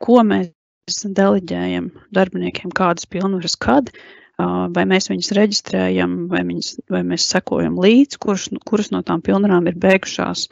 ko 0.06 0.24
mēs 0.28 0.52
deleģējam 0.86 1.90
darbiniekiem, 2.14 2.72
kādas 2.76 3.08
pilnvaras, 3.10 3.56
kad, 3.58 3.90
vai 4.38 4.84
mēs 4.86 5.10
viņus 5.10 5.32
reģistrējam, 5.38 6.28
vai, 6.30 6.44
viņus, 6.46 6.76
vai 6.94 7.02
mēs 7.08 7.26
sekojam 7.32 7.80
līdzi, 7.82 8.20
kuras, 8.22 8.50
kuras 8.70 8.92
no 8.94 9.02
tām 9.02 9.24
pilnvarām 9.26 9.66
ir 9.68 9.80
beigušās 9.82 10.48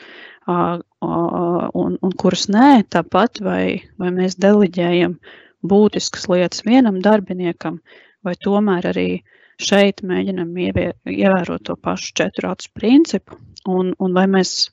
un, 0.48 1.98
un 2.02 2.16
kuras 2.18 2.48
nē, 2.50 2.84
tāpat 2.90 3.44
vai, 3.46 3.84
vai 4.02 4.10
mēs 4.16 4.40
deleģējam 4.42 5.20
būtiskas 5.64 6.28
lietas 6.32 6.66
vienam 6.66 6.98
darbiniekam, 7.04 7.80
vai 8.26 8.34
tomēr 8.42 8.90
arī 8.90 9.08
šeit 9.62 10.02
mēģinam 10.02 10.50
ievērot 10.58 11.68
to 11.70 11.78
pašu 11.78 12.16
četru 12.18 12.50
acu 12.50 12.74
principu, 12.74 13.38
un, 13.70 13.94
un 14.02 14.18
vai 14.18 14.26
mēs 14.28 14.72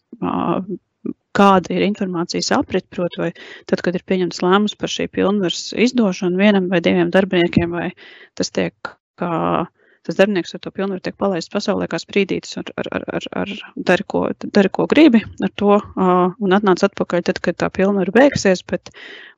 kāda 1.37 1.75
ir 1.75 1.85
informācijas 1.87 2.51
aprit, 2.57 2.87
proti, 2.91 3.21
vai 3.23 3.31
tad, 3.71 3.83
kad 3.87 3.95
ir 3.95 4.07
pieņemts 4.07 4.43
lēmums 4.43 4.79
par 4.81 4.91
šī 4.91 5.07
pilnvaras 5.15 5.71
izdošanu 5.79 6.41
vienam 6.41 6.71
vai 6.73 6.83
diviem 6.85 7.13
darbiniekiem, 7.15 7.71
vai 7.71 7.91
tas 8.39 8.51
tiek 8.51 8.75
ka 9.21 9.67
tas 10.07 10.17
darbinieks 10.17 10.55
ar 10.57 10.63
to 10.65 10.73
pilnvaru 10.73 11.03
tiek 11.05 11.17
palaists 11.21 11.53
pasaulē 11.53 11.89
kā 11.93 12.01
sprīdītis 12.01 12.57
ar, 12.61 12.71
ar, 12.81 12.89
ar, 12.97 13.07
ar, 13.19 13.27
ar 13.43 13.51
dari, 13.91 14.07
ko, 14.13 14.23
dari, 14.57 14.71
ko 14.73 14.87
gribi 14.91 15.21
ar 15.45 15.53
to 15.63 15.75
uh, 15.77 16.33
un 16.41 16.57
atnāc 16.57 16.85
atpakaļ 16.89 17.27
tad, 17.29 17.41
kad 17.45 17.59
tā 17.61 17.69
pilnvaru 17.77 18.15
beigsies, 18.17 18.65
bet 18.73 18.93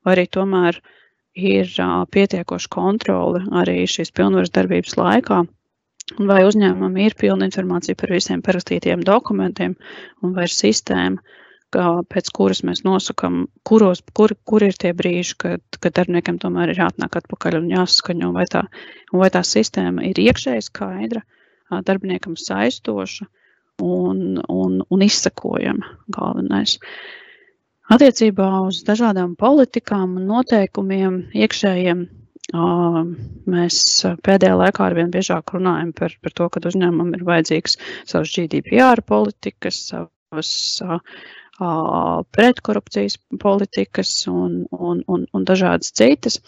arī 0.08 0.28
tomēr 0.36 0.78
ir 1.34 1.66
uh, 1.82 2.04
pietiekoša 2.14 2.70
kontrole 2.76 3.42
arī 3.62 3.82
šīs 3.90 4.14
pilnvaras 4.14 4.54
darbības 4.54 4.96
laikā. 5.00 5.42
Vai 6.28 6.40
uzņēmumam 6.44 6.96
ir 7.00 7.14
pilna 7.18 7.46
informācija 7.48 7.98
par 7.98 8.10
visiem 8.12 8.42
parakstītiem 8.44 9.02
dokumentiem, 9.06 9.76
un 10.22 10.34
vai 10.36 10.46
ir 10.46 10.54
sistēma, 10.54 11.22
pēc 11.72 12.30
kuras 12.36 12.62
mēs 12.66 12.82
nosakām, 12.86 13.46
kuros, 13.68 14.02
kur, 14.16 14.34
kur 14.44 14.64
ir 14.66 14.76
tie 14.78 14.92
brīži, 14.96 15.36
kad, 15.44 15.62
kad 15.80 15.96
darbiniekam 15.98 16.38
tomēr 16.42 16.72
ir 16.72 16.82
jāatnāk 16.84 17.16
atpakaļ 17.22 17.58
un 17.60 17.70
jāsaskaņo, 17.72 18.32
vai 18.36 18.46
tā, 18.50 18.66
vai 19.12 19.30
tā 19.32 19.44
sistēma 19.46 20.04
ir 20.08 20.20
iekšēji 20.22 20.66
skaidra, 20.68 21.24
darbiniekam 21.86 22.36
saistoša 22.36 23.26
un, 23.82 24.40
un, 24.48 24.80
un 24.88 25.04
izsakojama 25.04 25.96
galvenais. 26.12 26.78
Attiecībā 27.92 28.48
uz 28.68 28.82
dažādām 28.86 29.34
politikām 29.36 30.16
un 30.20 30.28
noteikumiem 30.30 31.24
iekšējiem 31.36 32.04
mēs 32.52 33.76
pēdējā 34.26 34.56
laikā 34.58 34.84
arvien 34.84 35.12
biežāk 35.12 35.54
runājam 35.54 35.92
par, 35.96 36.14
par 36.22 36.32
to, 36.36 36.48
ka 36.48 36.60
uzņēmumam 36.68 37.14
ir 37.16 37.24
vajadzīgs 37.24 37.78
savas 38.04 38.32
GDPR 38.34 39.02
politikas, 39.06 39.78
savas 39.92 40.52
pretkorupcijas 41.58 43.18
politikas 43.42 44.12
un, 44.28 44.64
un, 44.70 45.02
un, 45.06 45.26
un 45.32 45.44
dažādas 45.44 45.92
citas. 45.92 46.40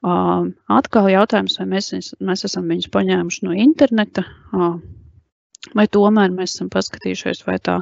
Atkal 0.00 1.10
jautājums, 1.12 1.58
vai 1.60 1.66
mēs, 1.74 1.92
mēs 2.24 2.46
esam 2.48 2.70
viņus 2.72 2.88
paņēmuši 2.94 3.44
no 3.44 3.52
interneta, 3.52 4.24
vai 5.76 5.86
tomēr 5.92 6.32
mēs 6.32 6.56
esam 6.56 6.70
paskatījušies, 6.72 7.44
vai, 7.46 7.58
tā, 7.60 7.80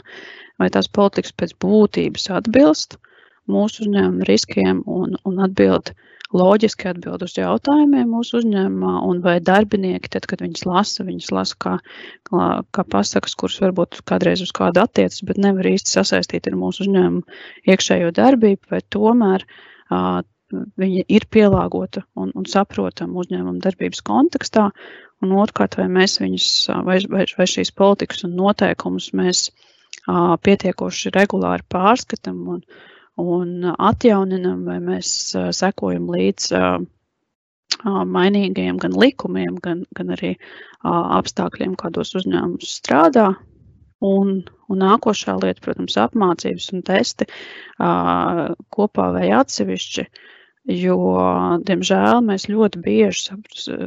vai 0.58 0.68
tās 0.74 0.90
politikas 0.90 1.36
pēc 1.38 1.54
būtības 1.62 2.30
atbilst 2.40 2.98
mūsu 3.48 3.86
uzņēmuma 3.86 4.26
riskiem 4.28 4.82
un, 4.90 5.14
un 5.24 5.38
atbild 5.46 5.94
uh, 5.94 6.17
loģiski 6.36 6.90
atbild 6.90 7.22
uz 7.24 7.34
jautājumiem 7.38 8.10
mūsu 8.12 8.42
uzņēmumā, 8.42 8.94
un 9.08 9.20
vai 9.24 9.38
darbinieki, 9.44 10.10
tad, 10.12 10.26
kad 10.28 10.42
viņas 10.44 10.66
lasa, 10.68 11.06
viņas 11.08 11.30
lasa 11.32 11.56
kā, 11.64 11.74
kā 12.28 12.84
pasakas, 12.92 13.36
kuras 13.38 13.60
varbūt 13.64 14.02
kādreiz 14.08 14.42
uz 14.44 14.52
kādu 14.56 14.82
attiecas, 14.84 15.22
bet 15.24 15.40
nevar 15.40 15.70
īsti 15.70 15.94
sasaistīt 15.96 16.50
ar 16.50 16.58
mūsu 16.60 16.84
uzņēmumu 16.84 17.72
iekšējo 17.72 18.12
darbību, 18.18 18.68
vai 18.74 18.82
tomēr 18.92 19.46
uh, 19.48 20.20
viņa 20.52 21.06
ir 21.08 21.26
pielāgota 21.32 22.04
un, 22.16 22.32
un 22.36 22.48
saprotama 22.48 23.22
uzņēmuma 23.22 23.64
darbības 23.64 24.04
kontekstā, 24.04 24.68
un 25.24 25.34
otrkārt, 25.40 25.78
vai 25.80 25.88
mēs 25.92 26.18
viņus, 26.22 26.50
vai, 26.86 27.00
vai, 27.08 27.24
vai 27.38 27.48
šīs 27.48 27.72
politikas 27.76 28.24
un 28.28 28.36
noteikumus 28.36 29.10
mēs 29.16 29.48
uh, 29.48 30.36
pietiekoši 30.44 31.16
regulāri 31.16 31.64
pārskatām 31.72 32.44
un, 32.56 32.62
un 33.18 33.72
atjauninam, 33.74 34.62
vai 34.68 34.78
mēs 34.84 35.10
sekojam 35.56 36.08
līdz 36.14 36.52
mainīgajiem 37.84 38.78
gan 38.82 38.94
likumiem, 38.98 39.58
gan, 39.62 39.84
gan 39.94 40.14
arī 40.14 40.34
apstākļiem, 40.86 41.76
kādos 41.78 42.14
uzņēmums 42.18 42.78
strādā. 42.80 43.32
Un, 43.98 44.44
un 44.70 44.78
nākošā 44.78 45.34
lieta, 45.42 45.58
protams, 45.64 45.96
apmācības 45.98 46.68
un 46.70 46.82
testi 46.86 47.26
kopā 47.78 49.06
vai 49.16 49.26
atsevišķi, 49.34 50.04
jo, 50.78 50.98
diemžēl, 51.66 52.20
mēs 52.28 52.46
ļoti 52.46 52.82
bieži 52.84 53.38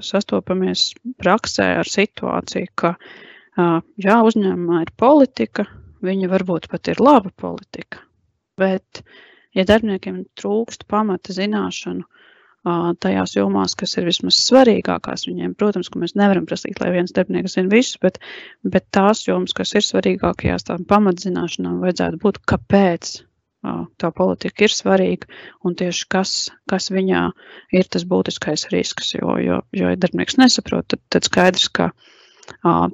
sastopamies 0.04 0.90
praksē 1.22 1.70
ar 1.80 1.88
situāciju, 1.88 2.74
ka, 2.76 2.98
jā, 3.56 4.20
uzņēmumā 4.28 4.84
ir 4.84 4.92
politika, 5.00 5.68
viņa 6.04 6.32
varbūt 6.36 6.68
pat 6.72 6.92
ir 6.92 7.00
laba 7.00 7.32
politika, 7.32 8.04
Bet, 8.62 9.04
ja 9.58 9.66
darbiniekiem 9.68 10.24
trūkst 10.40 10.88
pamata 10.92 11.36
zināšanu 11.36 12.08
tajās 13.02 13.34
jomās, 13.34 13.74
kas 13.74 13.96
ir 13.98 14.06
vismaz 14.06 14.38
svarīgākās 14.46 15.26
viņiem, 15.26 15.56
protams, 15.58 15.90
ka 15.90 16.00
mēs 16.02 16.14
nevaram 16.14 16.46
prasīt, 16.46 16.78
lai 16.82 16.92
viens 16.94 17.14
darbinieks 17.16 17.58
zina 17.58 17.72
visus, 17.74 17.98
bet, 18.04 18.20
bet 18.62 18.86
tās 18.94 19.24
jomas, 19.26 19.56
kas 19.58 19.74
ir 19.74 19.86
svarīgākajās, 19.86 20.68
tām 20.70 20.86
pamatzināšanām 20.86 21.80
vajadzētu 21.82 22.22
būt, 22.22 22.38
kāpēc 22.52 23.16
tā 24.02 24.10
politika 24.18 24.66
ir 24.66 24.74
svarīga 24.74 25.30
un 25.66 25.76
tieši 25.78 26.08
kas, 26.10 26.34
kas 26.70 26.90
viņā 26.94 27.28
ir 27.78 27.90
tas 27.94 28.06
būtiskais 28.10 28.68
risks. 28.74 29.14
Jo, 29.18 29.38
jo, 29.42 29.62
jo 29.78 29.92
ja 29.94 29.98
darbinieks 29.98 30.40
nesaprot, 30.42 30.88
tad, 30.90 31.02
tad 31.14 31.28
skaidrs, 31.30 31.70
ka 31.70 31.92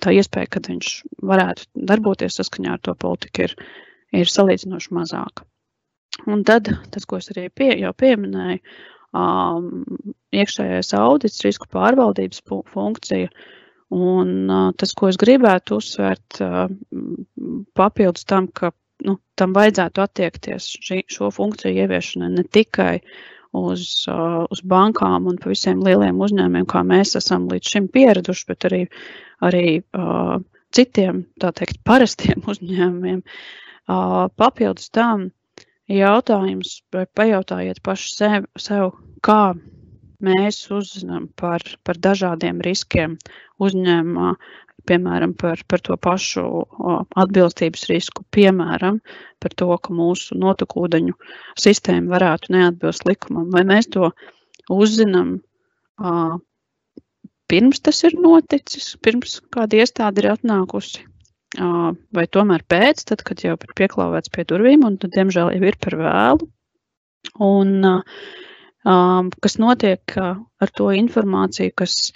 tā 0.03 0.15
iespēja, 0.15 0.51
ka 0.51 0.63
viņš 0.67 0.93
varētu 1.27 1.69
darboties 1.91 2.39
saskaņā 2.39 2.75
ar 2.75 2.83
to 2.83 2.95
politiku, 2.99 3.47
ir, 3.47 3.55
ir 4.15 4.31
salīdzinoši 4.31 4.95
mazāka. 4.95 5.47
Un 6.25 6.43
tad 6.47 6.69
tas, 6.91 7.05
ko 7.05 7.19
es 7.21 7.29
arī 7.33 7.47
pie, 7.53 7.69
jau 7.81 7.93
pieminēju, 7.93 8.59
um, 9.15 9.69
iekšējais 10.35 10.93
audits, 10.97 11.43
risku 11.45 11.69
pārvaldības 11.73 12.41
funkcija. 12.73 13.29
Un 13.95 14.33
uh, 14.51 14.73
tas, 14.75 14.91
ko 14.97 15.07
es 15.07 15.19
gribētu 15.19 15.77
uzsvērt, 15.79 16.41
uh, 16.43 16.65
papildus 17.77 18.27
tam, 18.27 18.49
ka 18.51 18.73
nu, 19.07 19.15
tam 19.39 19.53
vajadzētu 19.55 20.03
attiekties 20.03 20.67
šī, 20.83 21.03
šo 21.11 21.29
funkciju 21.31 21.85
ieviešanai 21.85 22.33
ne 22.33 22.43
tikai 22.43 22.97
uz, 23.55 23.85
uh, 24.11 24.43
uz 24.51 24.63
bankām 24.67 25.29
un 25.31 25.39
visiem 25.45 25.79
lieliem 25.85 26.19
uzņēmumiem, 26.19 26.67
kā 26.67 26.83
mēs 26.87 27.15
esam 27.19 27.47
līdz 27.51 27.73
šim 27.73 27.87
pieraduši, 27.93 28.45
bet 28.51 28.67
arī, 28.67 28.83
arī 29.47 29.65
uh, 29.79 30.35
citiem, 30.75 31.23
tā 31.39 31.53
teikt, 31.55 31.79
parastiem 31.87 32.43
uzņēmumiem. 32.51 33.23
Uh, 33.87 34.27
papildus 34.35 34.91
tam 34.91 35.29
jautājums, 35.91 36.81
vai 36.93 37.05
pajautājiet 37.15 37.81
paši 37.85 38.13
sev, 38.13 38.47
sev 38.59 38.93
kā 39.25 39.55
mēs 40.23 40.63
uzzinām 40.73 41.27
par, 41.39 41.63
par 41.85 41.99
dažādiem 42.01 42.61
riskiem 42.65 43.17
uzņēmumā, 43.63 44.33
piemēram, 44.87 45.33
par, 45.37 45.61
par 45.67 45.83
to 45.83 45.97
pašu 45.99 46.43
atbilstības 47.19 47.87
risku, 47.91 48.23
piemēram, 48.31 49.01
par 49.43 49.55
to, 49.59 49.69
ka 49.83 49.93
mūsu 49.93 50.37
notekūdeņu 50.39 51.15
sistēma 51.59 52.15
varētu 52.15 52.55
neatbilst 52.55 53.07
likumam, 53.09 53.49
vai 53.53 53.65
mēs 53.67 53.91
to 53.93 54.11
uzzinām 54.71 55.37
pirms 57.51 57.83
tas 57.83 58.03
ir 58.07 58.17
noticis, 58.19 58.95
pirms 59.03 59.39
kāda 59.55 59.81
iestāde 59.81 60.23
ir 60.23 60.31
atnākusi, 60.35 61.03
vai 61.55 62.25
tomēr 62.27 62.63
pēc, 62.67 63.05
tad, 63.07 63.23
kad 63.23 63.43
jau 63.45 63.55
ir 63.55 63.75
pieklāvēts 63.79 64.33
pie 64.33 64.43
durvīm, 64.49 64.83
un 64.87 64.97
tad, 64.99 65.13
diemžēl, 65.15 65.53
jau 65.55 65.69
ir 65.69 65.77
par 65.79 65.95
vēlu. 65.99 66.49
Un, 67.43 67.71
uh, 67.87 69.29
kas 69.43 69.57
notiek 69.59 70.17
ar 70.17 70.73
to 70.75 70.91
informāciju, 70.95 71.75
kas 71.75 72.11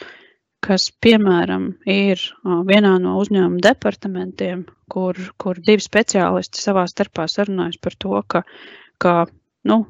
kas, 0.62 0.88
piemēram, 1.04 1.72
ir 1.90 2.22
vienā 2.70 2.94
no 3.02 3.16
uzņēmuma 3.22 3.64
departamentiem, 3.66 4.66
kur, 4.92 5.18
kur 5.42 5.60
divi 5.66 5.84
speciālisti 5.84 6.62
savā 6.62 6.86
starpā 6.90 7.26
sarunājas 7.32 7.82
par 7.82 7.98
to, 7.98 8.14
ka, 8.30 8.44
ka 9.02 9.16
nu, 9.70 9.82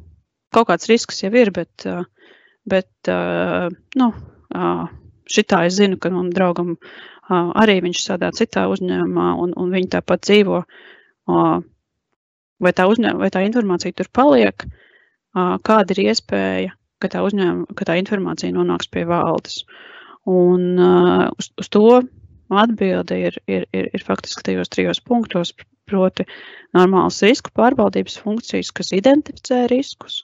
kaut 0.55 0.69
kāds 0.71 0.89
risks 0.91 1.23
jau 1.25 1.31
ir, 1.35 1.51
bet, 1.55 1.87
bet 2.67 3.11
nu, 3.99 4.11
šitā 5.31 5.65
es 5.67 5.79
zinu, 5.79 5.99
ka 5.99 6.11
manam 6.13 6.31
draugam 6.35 6.77
arī 7.31 7.79
viņš 7.85 8.03
strādā 8.03 8.31
citā 8.35 8.67
uzņēmumā, 8.71 9.31
un, 9.43 9.55
un 9.57 9.73
viņi 9.73 9.91
tāpat 9.95 10.23
dzīvo. 10.27 10.61
Vai 12.61 12.71
tā, 12.77 12.85
uzņēma, 12.91 13.17
vai 13.21 13.31
tā 13.33 13.43
informācija 13.47 13.95
tur 13.97 14.09
paliek, 14.13 14.65
kāda 15.33 15.95
ir 15.95 16.03
iespēja, 16.09 16.75
ka 17.01 17.09
tā, 17.09 17.23
uzņēma, 17.25 17.73
ka 17.77 17.87
tā 17.89 17.97
informācija 18.01 18.53
nonāks 18.53 18.91
pie 18.91 19.05
valdes. 19.09 19.63
Un 20.29 20.77
uz, 20.77 21.49
uz 21.57 21.69
to 21.73 22.01
atbilde 22.51 23.17
ir, 23.17 23.37
ir, 23.49 23.65
ir, 23.73 23.87
ir 23.95 24.03
faktiski 24.05 24.43
tajos 24.45 24.69
trijos 24.69 24.99
punktos, 25.01 25.55
proti, 25.89 26.27
normālas 26.77 27.21
risku 27.25 27.51
pārvaldības 27.57 28.19
funkcijas, 28.21 28.69
kas 28.75 28.91
identificē 28.95 29.65
riskus 29.71 30.21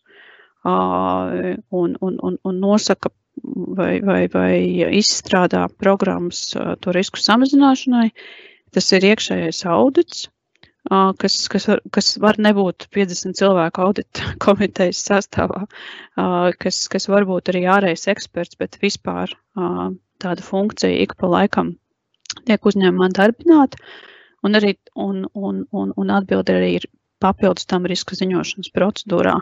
un, 0.68 1.96
un, 2.00 2.20
un, 2.22 2.38
un 2.44 2.60
nosaka 2.60 3.10
vai, 3.78 4.00
vai, 4.06 4.24
vai 4.32 4.54
izstrādā 4.98 5.68
programmas 5.82 6.50
to 6.54 6.96
risku 6.96 7.22
samazināšanai. 7.22 8.10
Tas 8.76 8.92
ir 8.94 9.06
iekšējais 9.08 9.64
audits, 9.72 10.28
kas, 11.22 11.36
kas, 11.52 11.68
var, 11.68 11.82
kas 11.96 12.12
var 12.22 12.40
nebūt 12.42 12.88
50 12.96 13.38
cilvēku 13.40 13.84
audita 13.84 14.34
komitejas 14.46 15.02
sastāvā, 15.08 15.66
kas, 16.62 16.84
kas 16.92 17.10
varbūt 17.12 17.52
arī 17.54 17.66
ārējais 17.72 18.08
eksperts, 18.14 18.60
bet 18.60 18.80
vispār 18.84 19.34
tāda 19.56 20.44
funkcija 20.44 21.04
ik 21.04 21.18
pa 21.18 21.30
laikam 21.32 21.76
tiek 22.48 22.64
uzņēmumā 22.66 23.10
darbināta. 23.16 23.80
Un, 24.46 24.56
arī, 24.56 24.76
un, 24.96 25.26
un, 25.34 25.66
un, 25.74 25.92
un 25.98 26.14
atbildi 26.14 26.54
arī 26.54 26.72
ir 26.78 26.86
papildus 27.24 27.66
tam 27.66 27.88
riska 27.90 28.16
ziņošanas 28.16 28.70
procedūrā. 28.76 29.40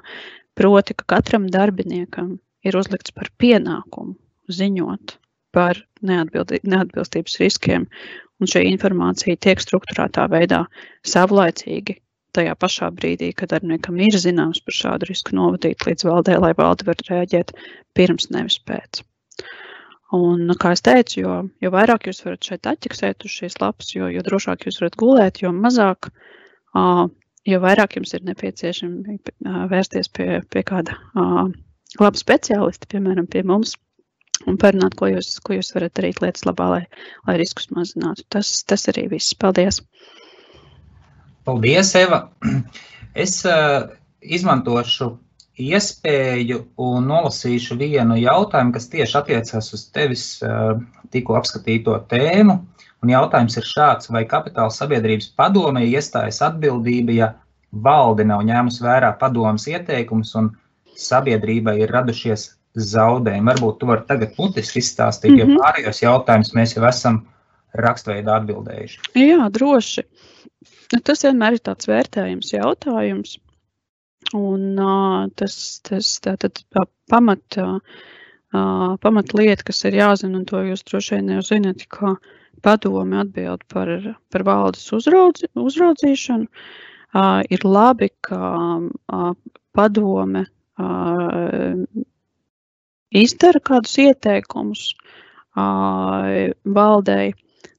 Proti, 0.56 0.96
ka 0.96 1.18
katram 1.18 1.50
darbiniekam 1.52 2.38
ir 2.66 2.78
uzlikts 2.80 3.14
par 3.16 3.32
pienākumu 3.42 4.16
ziņot 4.52 5.18
par 5.56 5.80
neatbilstības 6.06 7.40
riskiem 7.42 7.88
un 8.42 8.52
šī 8.52 8.66
informācija 8.74 9.40
tiek 9.40 9.62
strukturētā 9.64 10.28
veidā 10.32 10.66
savlaicīgi 11.08 12.00
tajā 12.36 12.56
pašā 12.60 12.92
brīdī, 12.92 13.32
kad 13.38 13.54
darbiniekam 13.54 14.00
ir 14.04 14.18
zināms 14.20 14.60
par 14.66 14.76
šādu 14.76 15.10
risku 15.10 15.36
novadīt 15.38 15.86
līdz 15.88 16.08
valdē, 16.10 16.38
lai 16.44 16.52
valde 16.58 16.88
var 16.90 17.00
rēģēt 17.10 17.54
pirms, 17.96 18.28
nevis 18.36 18.58
pēc. 18.68 19.04
Un, 20.16 20.52
kā 20.62 20.74
es 20.76 20.84
teicu, 20.86 21.20
jo, 21.24 21.36
jo 21.64 21.72
vairāk 21.74 22.10
jūs 22.10 22.22
varat 22.26 22.50
šeit 22.50 22.68
atķeksēt 22.70 23.26
uz 23.26 23.38
šīs 23.40 23.58
lapas, 23.64 23.94
jo, 23.96 24.10
jo 24.12 24.24
drošāk 24.28 24.68
jūs 24.68 24.82
varat 24.84 24.98
gulēt, 25.00 25.42
jo 25.44 25.52
mazāk, 25.56 26.12
jo 27.50 27.62
vairāk 27.64 27.98
jums 27.98 28.14
ir 28.16 28.28
nepieciešami 28.28 29.16
uh, 29.16 29.64
vērsties 29.72 30.12
pie, 30.12 30.30
pie 30.52 30.64
kāda 30.68 31.00
laba 32.02 32.20
speciālista, 32.20 32.90
piemēram, 32.92 33.28
pie 33.32 33.44
mums, 33.48 33.76
un 34.50 34.60
parunāt, 34.62 34.98
ko 35.00 35.10
jūs, 35.12 35.36
ko 35.46 35.58
jūs 35.58 35.74
varat 35.76 35.96
darīt 35.98 36.22
lietas 36.24 36.46
labā, 36.48 36.70
lai, 36.72 36.82
lai 37.28 37.38
riskus 37.42 37.70
mazinātu. 37.76 38.26
Tas, 38.34 38.52
tas 38.68 38.88
arī 38.92 39.08
viss. 39.16 39.36
Paldies! 39.40 39.82
Paldies, 41.46 41.96
Eva! 42.00 42.28
Es 43.16 43.38
uh, 43.48 43.86
izmantošu 44.20 45.06
iespēju 45.56 46.58
un 46.84 47.06
nolasīšu 47.08 47.78
vienu 47.80 48.18
jautājumu, 48.20 48.74
kas 48.76 48.90
tieši 48.92 49.18
attiecas 49.22 49.72
uz 49.72 49.86
tevis 49.96 50.26
tikko 51.14 51.38
apskatīto 51.40 51.96
tēmu. 52.12 52.58
Un 53.04 53.12
jautājums 53.14 53.56
ir 53.60 53.68
šāds, 53.70 54.10
vai 54.12 54.26
kapitāla 54.28 54.74
sabiedrības 54.74 55.30
padome 55.38 55.86
iestājas 55.86 56.42
atbildība, 56.44 57.16
ja 57.16 57.32
valde 57.72 58.26
nav 58.28 58.44
ņēmusi 58.48 58.84
vērā 58.84 59.12
padomas 59.20 59.68
ieteikumus 59.70 60.34
un 60.40 60.52
sabiedrībai 61.00 61.80
ir 61.84 61.94
radušies 61.94 62.50
zaudējumi. 62.76 63.48
Varbūt 63.52 63.80
tu 63.80 63.90
vari 63.90 64.06
tagad 64.08 64.36
mutiski 64.40 64.82
izstāstīt, 64.84 65.32
mm 65.32 65.40
-hmm. 65.40 65.56
jo 65.56 65.64
pārējos 65.64 66.02
jautājumus 66.04 66.54
mēs 66.58 66.76
jau 66.76 66.86
esam 66.90 67.22
rakstveidā 67.76 68.40
atbildējuši. 68.40 69.02
Jā, 69.20 69.50
droši. 69.52 70.06
Nu, 70.94 71.02
tas 71.04 71.24
vienmēr 71.26 71.58
ir 71.58 71.64
tāds 71.66 71.90
vērtējums 71.90 72.54
jautājums. 72.54 73.38
Un 74.34 74.80
uh, 74.82 75.28
tas, 75.38 75.82
tas 75.86 76.08
tātad 76.24 76.64
pamat, 77.12 77.60
uh, 77.62 78.96
pamat 79.02 79.34
lieta, 79.38 79.64
kas 79.68 79.84
ir 79.86 80.00
jāzina, 80.00 80.40
un 80.40 80.46
to 80.50 80.64
jūs 80.66 80.84
droši 80.88 81.16
vien 81.16 81.36
jau 81.36 81.44
zinat, 81.46 81.86
ka 81.94 82.16
padomi 82.66 83.20
atbild 83.22 83.64
par, 83.70 83.92
par 84.32 84.44
valdes 84.48 84.88
uzraudzi, 84.98 85.52
uzraudzīšanu. 85.54 86.50
Uh, 87.16 87.44
ir 87.54 87.64
labi, 87.64 88.10
ka 88.26 88.40
uh, 88.82 89.32
padome 89.76 90.48
izdara 93.16 93.62
kādus 93.64 93.98
ieteikumus 94.04 94.90
valdei, 95.56 97.34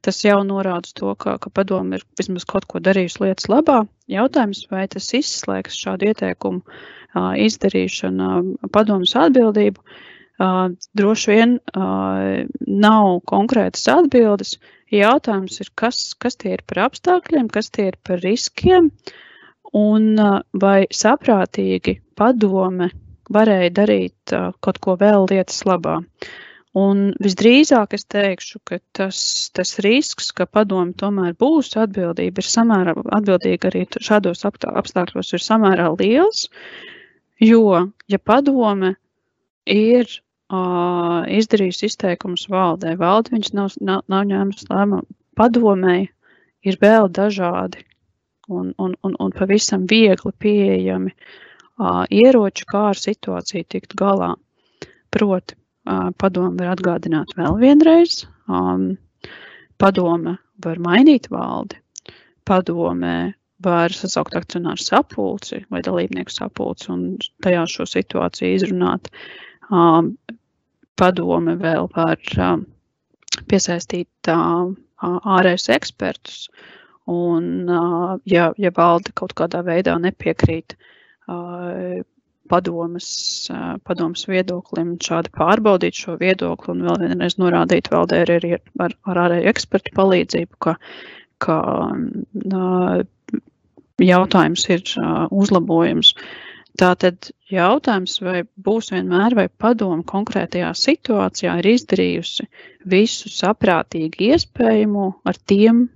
tas 0.07 0.23
jau 0.25 0.39
norāda 0.47 0.93
to, 0.97 1.13
ka, 1.19 1.37
ka 1.43 1.51
padomu 1.51 1.99
ir 1.99 2.05
vismaz 2.19 2.47
kaut 2.49 2.65
ko 2.71 2.81
darījusi 2.81 3.25
lietas 3.25 3.49
labā. 3.53 3.83
Jautājums, 4.09 4.65
vai 4.71 4.87
tas 4.89 5.11
izslēgs 5.19 5.77
šādu 5.83 6.13
ieteikumu 6.13 6.63
izdarīšanu 7.17 8.71
padomus 8.73 9.17
atbildību, 9.19 9.83
droši 11.01 11.33
vien 11.33 11.59
nav 12.87 13.21
konkrētas 13.29 13.87
atbildes. 13.93 14.57
Jautājums 14.95 15.61
ir, 15.61 15.71
kas, 15.75 16.15
kas 16.15 16.37
tie 16.39 16.55
ir 16.55 16.63
par 16.69 16.85
apstākļiem, 16.87 17.49
kas 17.51 17.73
tie 17.75 17.89
ir 17.91 17.97
par 18.07 18.21
riskiem, 18.23 18.93
un 19.77 20.17
vai 20.57 20.87
saprātīgi 20.95 21.99
padome 22.17 22.91
varēja 23.33 23.71
darīt 23.77 24.35
kaut 24.65 24.81
ko 24.83 24.97
vēl 25.01 25.27
lietas 25.31 25.65
labā. 25.69 26.01
Un 26.77 27.15
visdrīzāk 27.25 27.95
es 27.97 28.05
teikšu, 28.13 28.61
ka 28.69 28.79
tas, 28.97 29.19
tas 29.57 29.79
risks, 29.85 30.29
ka 30.37 30.45
padomi 30.45 30.93
tomēr 31.01 31.33
būs 31.41 31.73
atbildība, 31.81 32.43
ir 32.43 32.49
samērā 32.53 32.93
atbildīga 33.17 33.71
arī 33.71 33.87
šādos 33.97 34.45
apstākļos, 34.45 35.33
ir 35.33 35.45
samērā 35.45 35.89
liels. 35.97 36.51
Jo, 37.41 37.87
ja 38.13 38.21
padome 38.21 38.93
ir 39.73 40.05
uh, 40.53 41.25
izdarījusi 41.33 41.89
izteikumus 41.89 42.45
valdē, 42.53 42.93
valde 43.01 43.33
viņš 43.33 43.53
nav, 43.57 43.73
nav, 43.81 44.05
nav 44.13 44.29
ņēmusi 44.29 44.69
lēmumu, 44.69 45.09
padomēji 45.41 46.11
ir 46.69 46.81
vēl 46.85 47.09
dažādi 47.09 47.87
un, 48.49 48.73
un, 48.79 48.97
un, 49.03 49.15
un 49.19 49.35
pavisam 49.35 49.87
viegli 49.91 50.33
pieejami 50.39 51.13
uh, 51.13 52.05
ieroči, 52.11 52.67
kā 52.71 52.91
ar 52.93 53.01
situāciju 53.01 53.69
tikt 53.69 53.97
galā. 53.99 54.35
Proti, 55.11 55.57
padome 56.19 56.59
var 56.59 56.75
atgādināt 56.75 57.33
vēl 57.39 57.57
vienreiz, 57.61 58.25
padome 59.79 60.37
var 60.65 60.81
mainīt 60.83 61.29
valdi, 61.31 61.79
padome 62.45 63.35
var 63.65 63.95
sasaukt 63.95 64.37
akcionāru 64.37 64.83
sapulci 64.83 65.63
vai 65.73 65.81
dalībnieku 65.87 66.33
sapulci 66.33 66.91
un 66.93 67.05
tajā 67.45 67.65
šo 67.71 67.87
situāciju 67.89 68.59
izrunāt. 68.59 69.09
Padome 70.97 71.57
vēl 71.63 71.89
var 71.95 72.21
piesaistīt 73.49 74.31
ārējus 74.33 75.71
ekspertus, 75.77 76.49
un 77.07 77.71
ja, 78.27 78.51
ja 78.59 78.71
valde 78.77 79.15
kaut 79.15 79.35
kādā 79.39 79.63
veidā 79.67 79.97
nepiekrīt 80.03 80.77
padomas, 82.51 83.09
padomas 83.87 84.25
viedoklim, 84.31 84.97
šādi 85.03 85.33
pārbaudīt 85.35 85.99
šo 85.99 86.17
viedokli 86.21 86.75
un 86.75 86.87
vēl 86.87 87.03
vienreiz 87.03 87.39
norādīt 87.43 87.91
valdē 87.93 88.23
arī 88.25 88.57
ar, 88.57 88.97
ar, 89.07 89.23
ārēju 89.27 89.51
ekspertu 89.53 89.95
palīdzību, 89.97 90.59
ka, 90.63 90.77
ka 91.43 91.61
jautājums 94.03 94.67
ir 94.71 94.85
uzlabojums. 95.31 96.15
Tātad 96.77 97.31
jautājums, 97.49 98.19
vai 98.21 98.43
būs 98.61 98.91
vienmēr, 98.93 99.33
vai 99.39 99.47
padomu 99.49 100.05
konkrētajā 100.05 100.75
situācijā 100.77 101.55
ir 101.63 101.69
izdarījusi 101.71 102.45
visu 102.93 103.33
saprātīgi 103.33 104.29
iespējamo 104.35 105.07
ar 105.25 105.41
tiem 105.49 105.87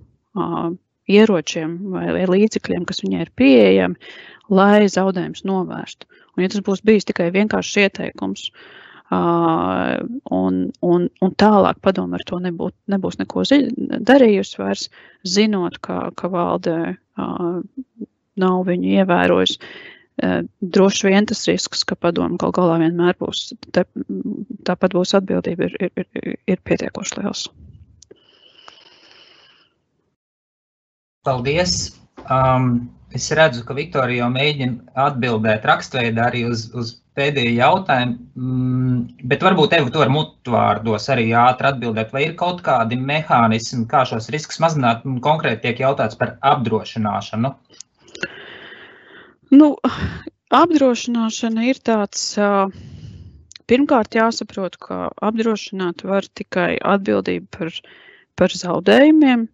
ieročiem 1.11 1.77
vai, 1.93 2.07
vai 2.15 2.25
līdzekļiem, 2.29 2.85
kas 2.89 3.03
viņai 3.05 3.25
ir 3.25 3.31
pieejami, 3.39 4.11
lai 4.51 4.87
zaudējumus 4.91 5.45
novērstu. 5.47 6.07
Un, 6.35 6.45
ja 6.45 6.51
tas 6.51 6.63
būs 6.65 6.83
bijis 6.87 7.07
tikai 7.09 7.29
vienkāršs 7.35 7.77
ieteikums, 7.83 8.47
uh, 8.51 9.99
un, 10.31 10.59
un, 10.87 11.07
un 11.21 11.33
tālāk 11.43 11.79
padomu 11.83 12.17
ar 12.17 12.25
to 12.27 12.39
nebūt, 12.43 12.75
nebūs 12.91 13.19
neko 13.19 13.45
darījusi, 14.11 14.59
vairs 14.61 14.87
zinot, 15.27 15.79
ka, 15.83 16.03
ka 16.15 16.31
valde 16.31 16.77
uh, 16.91 17.57
nav 18.39 18.61
viņu 18.69 18.95
ievērojusi. 19.01 19.59
Uh, 20.21 20.43
droši 20.61 21.09
vien 21.09 21.27
tas 21.27 21.43
risks, 21.49 21.83
ka 21.87 21.97
padomu 21.99 22.39
gal 22.39 22.55
galā 22.55 22.77
vienmēr 22.83 23.17
būs, 23.19 23.51
te, 23.75 23.85
tāpat 24.67 24.95
būs 24.95 25.15
atbildība, 25.17 25.67
ir, 25.67 25.91
ir, 25.91 26.07
ir, 26.15 26.39
ir 26.55 26.63
pietiekoši 26.67 27.19
liels. 27.19 27.49
Paldies! 31.27 31.77
Um, 32.25 32.89
Es 33.11 33.27
redzu, 33.35 33.65
ka 33.67 33.75
Viktorija 33.75 34.23
jau 34.23 34.31
mēģina 34.31 35.01
atbildēt 35.09 35.65
rakstveidā 35.67 36.29
arī 36.29 36.45
uz, 36.47 36.69
uz 36.77 36.93
pēdējo 37.19 37.51
jautājumu, 37.57 38.13
mm, 38.39 39.25
bet 39.27 39.43
varbūt 39.43 39.73
tev 39.73 39.89
to 39.91 40.03
ar 40.05 40.11
mutvārdos 40.13 41.09
arī 41.11 41.25
ātri 41.35 41.67
atbildēt, 41.73 42.13
vai 42.15 42.23
ir 42.29 42.37
kaut 42.39 42.61
kādi 42.63 42.95
mehānismi, 42.95 43.83
kā 43.91 44.05
šos 44.07 44.31
riskus 44.31 44.61
mazināt, 44.63 45.03
konkrēti 45.25 45.65
tiek 45.65 45.83
jautāts 45.83 46.15
par 46.19 46.37
apdrošināšanu. 46.53 47.51
Nu, 49.59 49.73
apdrošināšana 50.61 51.67
ir 51.67 51.83
tāds, 51.83 52.29
pirmkārt 53.67 54.15
jāsaprot, 54.15 54.79
ka 54.79 55.09
apdrošināt 55.19 56.07
var 56.07 56.31
tikai 56.39 56.77
atbildību 56.79 57.51
par, 57.57 57.75
par 58.39 58.55
zaudējumiem, 58.55 59.49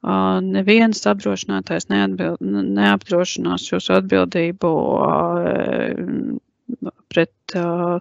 Neviens 0.00 1.02
apdrošinātājs 1.10 1.90
neatbild, 1.92 2.40
neapdrošinās 2.40 3.66
jūsu 3.68 3.98
atbildību 3.98 4.70
pret 7.12 7.56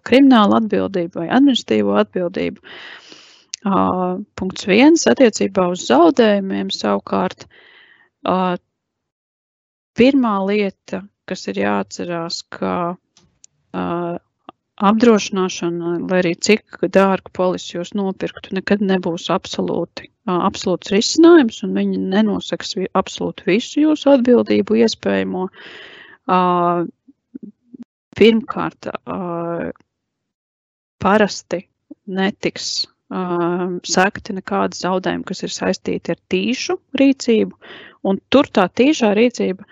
kriminālu 0.07 0.55
atbildību 0.61 1.19
vai 1.19 1.27
administratīvo 1.27 1.97
atbildību. 1.99 2.63
Punkts 4.39 4.69
viens 4.69 5.03
attiecībā 5.11 5.67
uz 5.73 5.83
zaudējumiem 5.89 6.71
savukārt. 6.71 7.43
Pirmā 9.99 10.35
lieta, 10.47 11.03
kas 11.27 11.47
ir 11.51 11.59
jāatcerās, 11.65 12.43
ka 12.47 12.75
apdrošināšana, 14.79 15.95
lai 16.07 16.19
arī 16.21 16.33
cik 16.39 16.79
dārgu 16.95 17.31
polisi 17.35 17.75
jūs 17.75 17.91
nopirktu, 17.99 18.53
nekad 18.55 18.83
nebūs 18.85 19.27
absolūti, 19.33 20.07
absolūts 20.29 20.93
risinājums, 20.93 21.59
un 21.67 21.75
viņi 21.75 21.99
nenosaks 22.13 22.77
absolūti 22.95 23.47
visu 23.49 23.83
jūsu 23.83 24.13
atbildību 24.15 24.79
iespējamo. 24.85 25.49
Pirmkārt, 28.19 28.89
parasti 31.03 31.61
netiks 32.09 32.71
sekti 33.89 34.35
nekādi 34.37 34.79
zaudējumi, 34.79 35.27
kas 35.27 35.43
ir 35.43 35.53
saistīti 35.53 36.13
ar 36.13 36.19
tīšu 36.31 36.75
rīcību, 36.99 37.55
un 38.07 38.19
tur 38.29 38.47
tā 38.53 38.67
tīšā 38.69 39.15
rīcība 39.17 39.65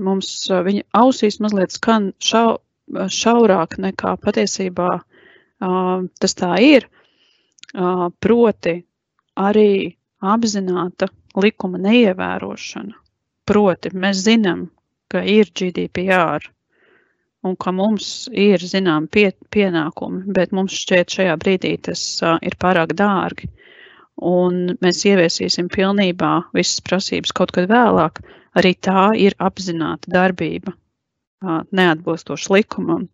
mums 0.00 0.32
viņa 0.50 0.82
ausīs 0.98 1.40
mazliet 1.42 1.72
skan 1.74 2.10
šau, 2.22 2.58
šaurāk 2.90 3.78
nekā 3.78 4.16
patiesībā 4.24 4.90
tas 5.60 6.36
tā 6.38 6.52
ir. 6.64 6.86
Proti, 7.70 8.74
arī 9.38 9.72
apzināta 10.20 11.08
likuma 11.38 11.78
neievērošana. 11.78 12.96
Proti, 13.46 13.92
mēs 13.94 14.24
zinām, 14.26 14.68
ka 15.10 15.22
ir 15.26 15.50
GDPR 15.54 16.48
un 17.46 17.56
ka 17.56 17.72
mums 17.72 18.28
ir 18.36 18.60
zinām 18.60 19.06
pie, 19.08 19.30
pienākumi, 19.54 20.26
bet 20.36 20.52
mums 20.56 20.76
šķiet 20.76 21.16
šajā 21.16 21.36
brīdī 21.40 21.72
tas 21.88 22.02
uh, 22.22 22.36
ir 22.44 22.56
pārāk 22.60 22.92
dārgi. 22.98 23.48
Un 24.20 24.76
mēs 24.84 25.00
ieviesīsim 25.08 25.70
pilnībā 25.72 26.32
visas 26.56 26.82
prasības 26.84 27.32
kaut 27.32 27.54
kad 27.56 27.70
vēlāk. 27.70 28.20
Arī 28.60 28.74
tā 28.84 29.08
ir 29.16 29.36
apzināta 29.40 30.10
darbība, 30.12 30.74
neatbilstoši 31.42 32.52
likumam. 32.54 33.08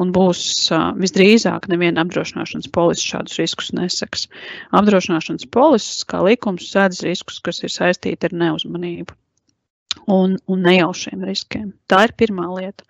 Un 0.00 0.12
būs 0.14 0.70
visdrīzāk 0.96 1.66
neviena 1.68 2.06
apdrošināšanas 2.06 2.70
polise 2.72 3.04
šādus 3.04 3.36
riskus 3.40 3.72
neseks. 3.76 4.28
Apdrošināšanas 4.76 5.48
polises, 5.52 6.04
kā 6.08 6.22
likums, 6.24 6.70
sēdz 6.72 7.02
riskus, 7.04 7.40
kas 7.44 7.60
ir 7.66 7.74
saistīti 7.74 8.30
ar 8.30 8.36
neuzmanību 8.44 9.16
un, 10.06 10.38
un 10.46 10.62
nejaušiem 10.64 11.26
riskiem. 11.26 11.72
Tā 11.90 12.06
ir 12.08 12.14
pirmā 12.16 12.48
lieta. 12.54 12.86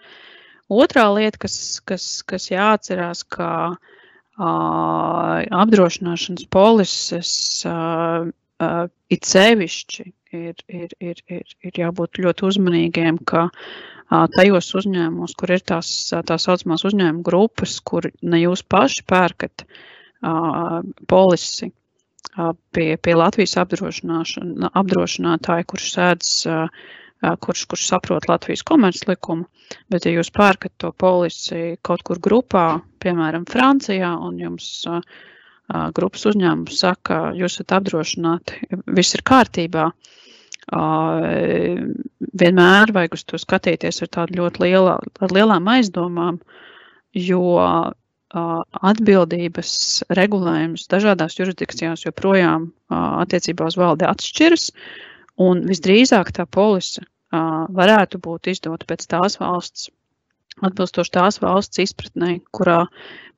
Otrā 0.71 1.09
lieta, 1.16 1.40
kas, 1.43 1.57
kas, 1.88 2.05
kas 2.23 2.47
jāatcerās, 2.53 3.25
ka 3.27 3.51
uh, 3.75 5.40
apdrošināšanas 5.64 6.47
polises 6.53 7.33
uh, 7.66 8.29
uh, 8.62 8.87
it 9.11 9.27
sevišķi 9.27 10.12
ir, 10.33 10.55
ir, 10.69 10.88
ir, 11.01 11.23
ir, 11.29 11.55
ir 11.66 11.73
jābūt 11.83 12.21
ļoti 12.23 12.47
uzmanīgiem, 12.49 13.19
ka 13.29 13.49
tajos 14.37 14.75
uzņēmumos, 14.81 15.35
kur 15.38 15.49
ir 15.55 15.62
tās 15.66 15.88
tā 16.27 16.38
saucamās 16.38 16.85
uzņēmuma 16.88 17.27
grupas, 17.27 17.79
kur 17.85 18.03
ne 18.23 18.38
jūs 18.43 18.62
paši 18.66 19.05
pērkat 19.11 19.64
polisi 21.11 21.66
pie, 22.75 22.97
pie 22.97 23.14
Latvijas 23.16 23.57
apdrošinātāja, 23.61 25.69
kurš 25.71 25.87
sēdz, 25.95 26.27
kurš, 27.45 27.61
kurš 27.71 27.83
saprot 27.93 28.29
Latvijas 28.29 28.62
komerclikumu, 28.66 29.45
bet 29.93 30.07
ja 30.07 30.11
jūs 30.14 30.31
pērkat 30.35 30.73
to 30.83 30.88
polisi 30.93 31.77
kaut 31.87 32.03
kur 32.07 32.19
grupā, 32.23 32.66
piemēram, 33.03 33.45
Francijā, 33.49 34.12
un 34.27 34.33
jums 34.40 34.66
grupas 35.95 36.27
uzņēmums 36.31 36.81
saka, 36.83 37.21
jūs 37.39 37.59
esat 37.59 37.77
apdrošināti, 37.79 38.71
viss 38.91 39.15
ir 39.17 39.23
kārtībā, 39.27 39.91
vienmēr 42.43 42.93
vajag 42.95 43.17
uz 43.17 43.25
to 43.27 43.41
skatīties 43.41 44.03
ar 44.05 44.11
tādu 44.19 44.41
ļoti 44.41 44.65
lielā, 44.67 44.97
ar 45.01 45.35
lielām 45.35 45.71
aizdomām, 45.73 46.41
jo 47.17 47.43
atbildības 48.31 49.71
regulējums 50.15 50.87
dažādās 50.91 51.39
jurisdikcijās 51.39 52.05
joprojām 52.07 52.69
attiecībā 52.95 53.67
uz 53.67 53.79
valdi 53.81 54.07
atšķiras, 54.07 54.69
un 55.43 55.65
visdrīzāk 55.67 56.31
tā 56.37 56.47
polise 56.47 57.03
varētu 57.33 58.21
būt 58.23 58.53
izdota 58.55 58.87
pēc 58.87 59.07
tās 59.11 59.39
valsts, 59.41 59.89
atbilstoši 60.63 61.15
tās 61.15 61.41
valsts 61.43 61.83
izpratnē, 61.83 62.39
kurā, 62.55 62.85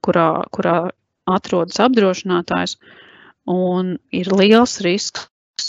kurā, 0.05 0.29
kurā 0.53 0.77
atrodas 1.30 1.80
apdrošinātājs, 1.82 2.78
un 3.50 3.96
ir 4.14 4.30
liels 4.32 4.80
risks, 4.85 5.28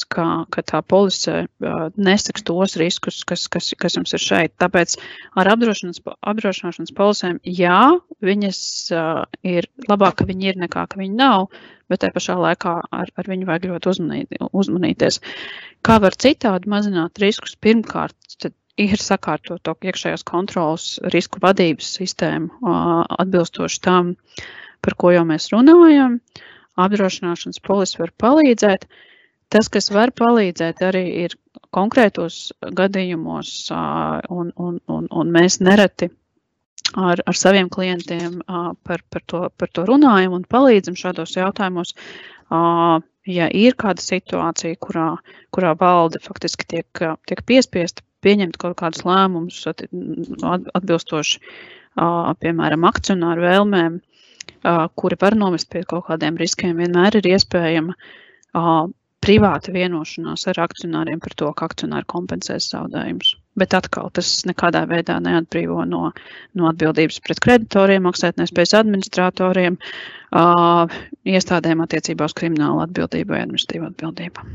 ka, 0.10 0.46
ka 0.54 0.64
tā 0.66 0.80
polise 0.86 1.44
uh, 1.44 1.90
neseks 2.00 2.46
tos 2.48 2.78
riskus, 2.80 3.22
kas, 3.28 3.46
kas, 3.52 3.70
kas 3.78 3.98
jums 3.98 4.14
ir 4.16 4.24
šeit. 4.24 4.54
Tāpēc 4.62 4.96
ar 5.40 5.52
apdrošināšanas 5.54 6.96
polisēm, 6.98 7.40
jā, 7.44 8.00
viņas 8.24 8.62
uh, 8.96 9.24
ir 9.46 9.68
labāk, 9.90 10.22
ka 10.22 10.28
viņi 10.30 10.54
ir 10.54 10.60
nekā, 10.64 10.88
ka 10.90 11.00
viņi 11.00 11.20
nav, 11.20 11.50
bet 11.92 12.04
tajā 12.04 12.16
pašā 12.16 12.40
laikā 12.40 12.76
ar, 12.96 13.12
ar 13.20 13.30
viņu 13.30 13.50
vajag 13.50 13.70
ļoti 13.74 13.92
uzmanīt, 13.94 14.42
uzmanīties. 14.50 15.20
Kā 15.86 16.00
var 16.02 16.18
citādi 16.18 16.72
mazināt 16.72 17.20
riskus? 17.22 17.58
Pirmkārt, 17.60 18.50
ir 18.82 18.98
sakārtot 18.98 19.62
to 19.62 19.76
iekšējās 19.86 20.26
kontrolas 20.26 20.98
risku 21.14 21.42
vadības 21.44 21.94
sistēmu 22.00 22.50
uh, 22.64 23.04
atbilstoši 23.22 23.82
tam, 23.86 24.16
par 24.84 24.98
ko 25.00 25.14
jau 25.16 25.24
mēs 25.28 25.50
runājam. 25.54 26.20
Apdrošināšanas 26.80 27.62
polis 27.64 27.96
var 28.00 28.14
palīdzēt. 28.22 28.88
Tas, 29.54 29.70
kas 29.70 29.92
var 29.94 30.12
palīdzēt, 30.18 30.82
arī 30.82 31.04
ir 31.26 31.36
konkrētos 31.76 32.52
gadījumos, 32.74 33.54
un, 34.34 34.52
un, 34.58 34.80
un, 34.90 35.08
un 35.12 35.34
mēs 35.34 35.60
nereti 35.62 36.10
ar, 36.98 37.22
ar 37.22 37.38
saviem 37.38 37.70
klientiem 37.70 38.42
par, 38.48 39.04
par, 39.10 39.26
to, 39.30 39.44
par 39.58 39.70
to 39.74 39.86
runājam 39.90 40.34
un 40.40 40.48
palīdzam 40.50 40.98
šādos 41.00 41.38
jautājumos. 41.38 41.94
Ja 43.30 43.46
ir 43.56 43.78
kāda 43.80 44.04
situācija, 44.04 44.80
kurā, 44.84 45.14
kurā 45.56 45.76
valde 45.80 46.20
faktiski 46.24 46.68
tiek, 46.74 47.06
tiek 47.30 47.46
piespiesta 47.48 48.04
pieņemt 48.24 48.58
kaut 48.62 48.78
kādus 48.80 49.04
lēmumus 49.08 49.62
atbilstoši, 49.68 51.40
piemēram, 52.44 52.88
akcionāru 52.90 53.46
vēlmēm, 53.46 54.00
kuri 54.96 55.20
var 55.22 55.36
novest 55.38 55.70
pie 55.72 55.84
kaut 55.88 56.08
kādiem 56.10 56.38
riskiem, 56.40 56.78
vienmēr 56.80 57.20
ir 57.20 57.32
iespējama 57.36 57.96
privāta 59.24 59.72
vienošanās 59.72 60.48
ar 60.52 60.60
akcionāriem 60.66 61.22
par 61.24 61.36
to, 61.40 61.50
ka 61.56 61.70
akcionāri 61.70 62.08
kompensēs 62.12 62.68
zaudējumus. 62.74 63.36
Bet 63.60 63.76
atkal 63.78 64.10
tas 64.18 64.30
nekādā 64.50 64.84
veidā 64.90 65.20
neatbrīvo 65.24 65.86
no, 65.88 66.10
no 66.58 66.70
atbildības 66.72 67.22
pret 67.24 67.40
kreditoriem, 67.46 68.04
maksātnespējas 68.08 68.76
administratoriem, 68.82 69.78
iestādēm 71.36 71.86
attiecībā 71.86 72.28
uz 72.28 72.36
kriminālu 72.40 72.84
atbildību 72.88 73.36
vai 73.36 73.44
administratīvu 73.46 73.92
atbildību. 73.92 74.48